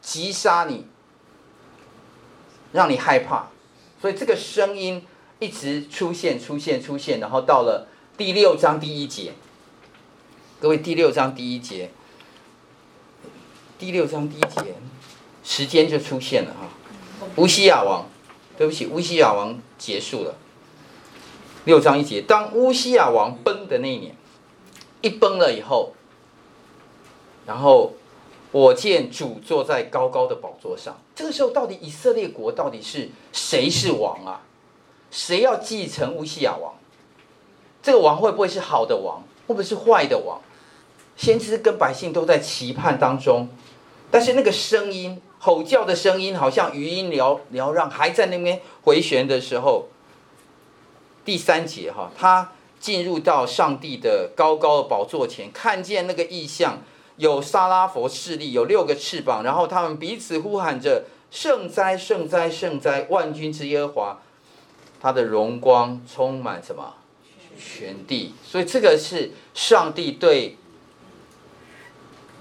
[0.00, 0.86] 击杀你，
[2.72, 3.48] 让你害怕。
[4.00, 5.02] 所以这个声音
[5.38, 9.32] 一直出现、出现、出现，然后到了第六章第一节。
[10.60, 11.90] 各位，第六章第一节，
[13.78, 14.74] 第六章第一节，
[15.44, 16.68] 时间就出现了哈。
[17.36, 18.08] 乌西亚王，
[18.56, 20.34] 对不起，乌西亚王结束了。
[21.64, 24.16] 六章一节，当乌西亚王崩的那一年，
[25.00, 25.94] 一崩了以后，
[27.46, 27.94] 然后。
[28.50, 30.98] 我见主坐在高高的宝座上。
[31.18, 34.42] 这个时候，到底以色列国到底是谁是王啊？
[35.10, 36.74] 谁要继承乌西亚王？
[37.82, 39.24] 这个王会不会是好的王？
[39.48, 40.40] 会不会是坏的王？
[41.16, 43.48] 先知跟百姓都在期盼当中，
[44.12, 49.88] 但是那个声音吼叫的声音，好像余音缭缭绕，还在那边回旋的时候。
[51.24, 56.78] 第三节哈，他进入到上帝的高高的宝座前，看见那个异象。
[57.18, 63.06] 有撒拉弗势力，有六个翅膀，然后他们彼此呼喊着：“圣哉，圣哉，圣哉！
[63.10, 64.18] 万军之耶和华，
[65.00, 66.94] 他的荣光充满什么？
[67.58, 70.56] 全地。”所以这个是上帝对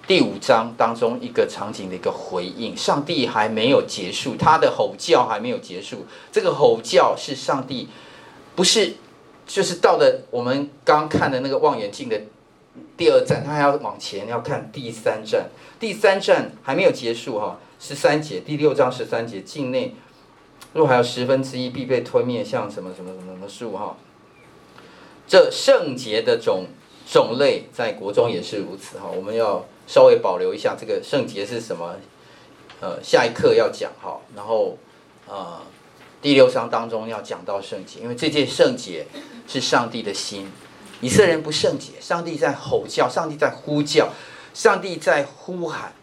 [0.05, 2.78] 第五章当中一个场景的一个回应。
[2.78, 6.05] 上帝还没有结束，他的吼叫还没有结束。
[6.32, 7.89] 这个吼叫是上帝，
[8.55, 8.93] 不是
[9.47, 12.21] 就是到了我们刚看的那个望远镜的。
[12.95, 15.49] 第二站，他还要往前，要看第三站。
[15.80, 19.93] 第三站还没有结束哈，十三节，第六章十三节，境内
[20.73, 23.95] 若还有十分之一必被吞灭，像什么什么什么什么树哈。
[25.28, 26.65] 这圣洁的种
[27.07, 29.09] 种类在国中也是如此哈。
[29.15, 31.95] 我们要稍微保留一下这个圣洁是什么，
[32.80, 34.19] 呃，下一课要讲哈。
[34.36, 34.78] 然后
[35.28, 35.61] 呃，
[36.21, 39.05] 第六章当中要讲到圣洁，因为这件圣洁
[39.47, 40.51] 是上帝的心。
[41.02, 44.10] 以色列人不圣洁，上帝在吼叫，上帝在呼叫，
[44.54, 45.93] 上帝在呼喊。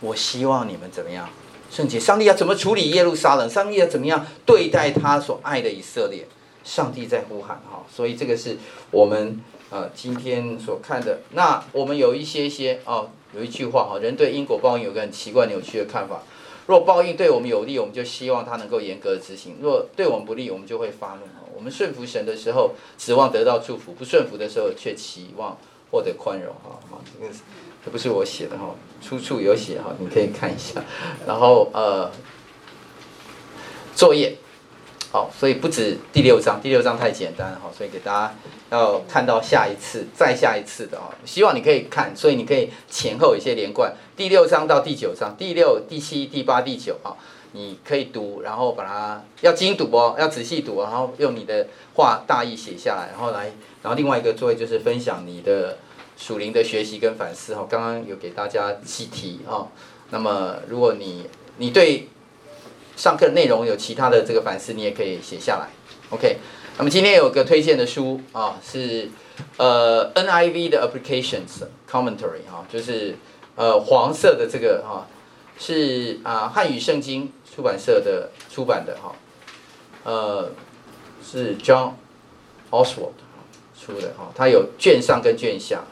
[0.00, 1.28] 我希望你们怎么样
[1.70, 2.00] 圣洁？
[2.00, 3.48] 上帝要怎么处理耶路撒冷？
[3.48, 6.26] 上帝要怎么样对待他所爱的以色列？
[6.64, 8.56] 上帝在呼喊哈，所以这个是
[8.90, 9.40] 我们
[9.70, 11.20] 呃今天所看的。
[11.30, 16.22] 那我们有一些些哦，有一句话哈，人对因果报应有个很奇怪扭曲的看法。
[16.66, 21.39] 若报应对我们有利，我们就希望他能够严格执行；若对我们不利，我们就会发怒。
[21.60, 25.54] 我们顺服神的时候，指望得到祝福；不顺服的时候，却期望
[25.90, 27.30] 获得宽容哈，好，这个
[27.84, 30.82] 这不是我写的哈，出处有写哈，你可以看一下。
[31.26, 32.10] 然后呃，
[33.94, 34.38] 作业，
[35.12, 38.34] 好，所以不止第六章，第六章太简单哈，所以给大家
[38.70, 47.12] 要看到下一次，再下一次的啊，希望你可以看，所以你可以前后一些连贯，第六章到第九章，第六、第七、第八、第九啊。
[47.52, 55.78] 你可以读，然后把它要精读哦，要仔细读，然后用你的话大意写下来，然后来，然后另外一个作业就是分享你的
[56.16, 57.66] 属灵的学习跟反思哈。
[57.68, 59.66] 刚刚有给大家几题啊，
[60.10, 61.26] 那么如果你
[61.56, 62.08] 你对
[62.96, 65.68] 上课内容有其他的这个反思，你也可以写下来。
[66.10, 66.36] OK，
[66.78, 69.08] 那么今天有个推荐的书啊，是
[69.56, 73.16] 呃 NIV 的 Applications Commentary 哈，就是
[73.56, 75.06] 呃黄色的这个哈，
[75.60, 77.30] 是啊汉语圣经。
[77.52, 79.12] 出版社的出版的哈，
[80.04, 80.52] 呃，
[81.20, 81.94] 是 John
[82.70, 83.10] Oswald
[83.76, 85.82] 出的哈，它有卷上跟卷下，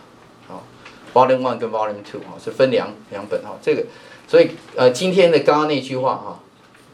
[0.47, 0.63] 好
[1.13, 3.85] ，Volume One 跟 Volume Two 哈，是分两两本哈，这个，
[4.29, 6.41] 所以呃，今天的刚刚那句话哈，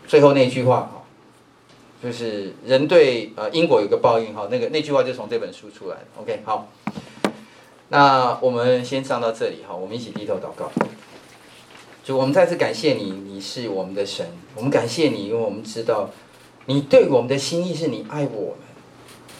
[0.08, 1.04] 最后那句话哈，
[2.02, 6.68] 就是人对呃因果有个报应哈，那个那句话就从这本书出来的，OK，好，
[7.90, 10.72] 那我们先上到这里哈，我们一起低头祷告。
[12.04, 14.26] 就我们再次感谢你，你是我们的神。
[14.54, 16.10] 我们感谢你，因为我们知道，
[16.66, 18.58] 你对我们的心意是你爱我们，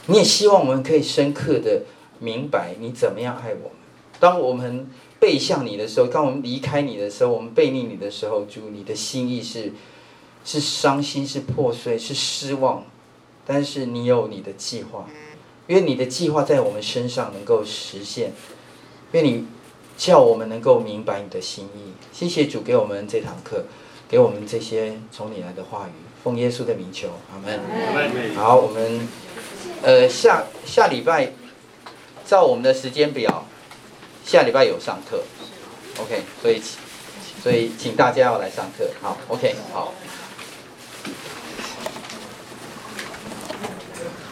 [0.06, 1.82] 你也希望我们可以深刻的
[2.20, 3.78] 明白你怎么样爱我们。
[4.18, 4.88] 当我们
[5.20, 9.70] 背向你的时候，当我们离开你的时候，我们背逆你的时候，主，你的心意是
[10.42, 12.82] 是伤心、是破碎、是失望，
[13.44, 15.06] 但是你有你的计划，
[15.66, 18.32] 因为你的计划在我们身上能够实现，
[19.12, 19.44] 因为你。
[19.97, 23.64] 叫我们能够明白你的心意，谢谢主给我们这堂课，
[24.09, 25.92] 给我们这些从你来的话语，
[26.22, 27.61] 奉耶稣的名求，阿门。
[28.34, 29.09] 好，我们
[29.82, 31.32] 呃下下礼拜
[32.26, 33.47] 照我们的时间表，
[34.24, 35.22] 下礼拜有上课
[36.01, 36.61] ，OK，所以
[37.42, 39.92] 所以请大家要来上课，好，OK，好。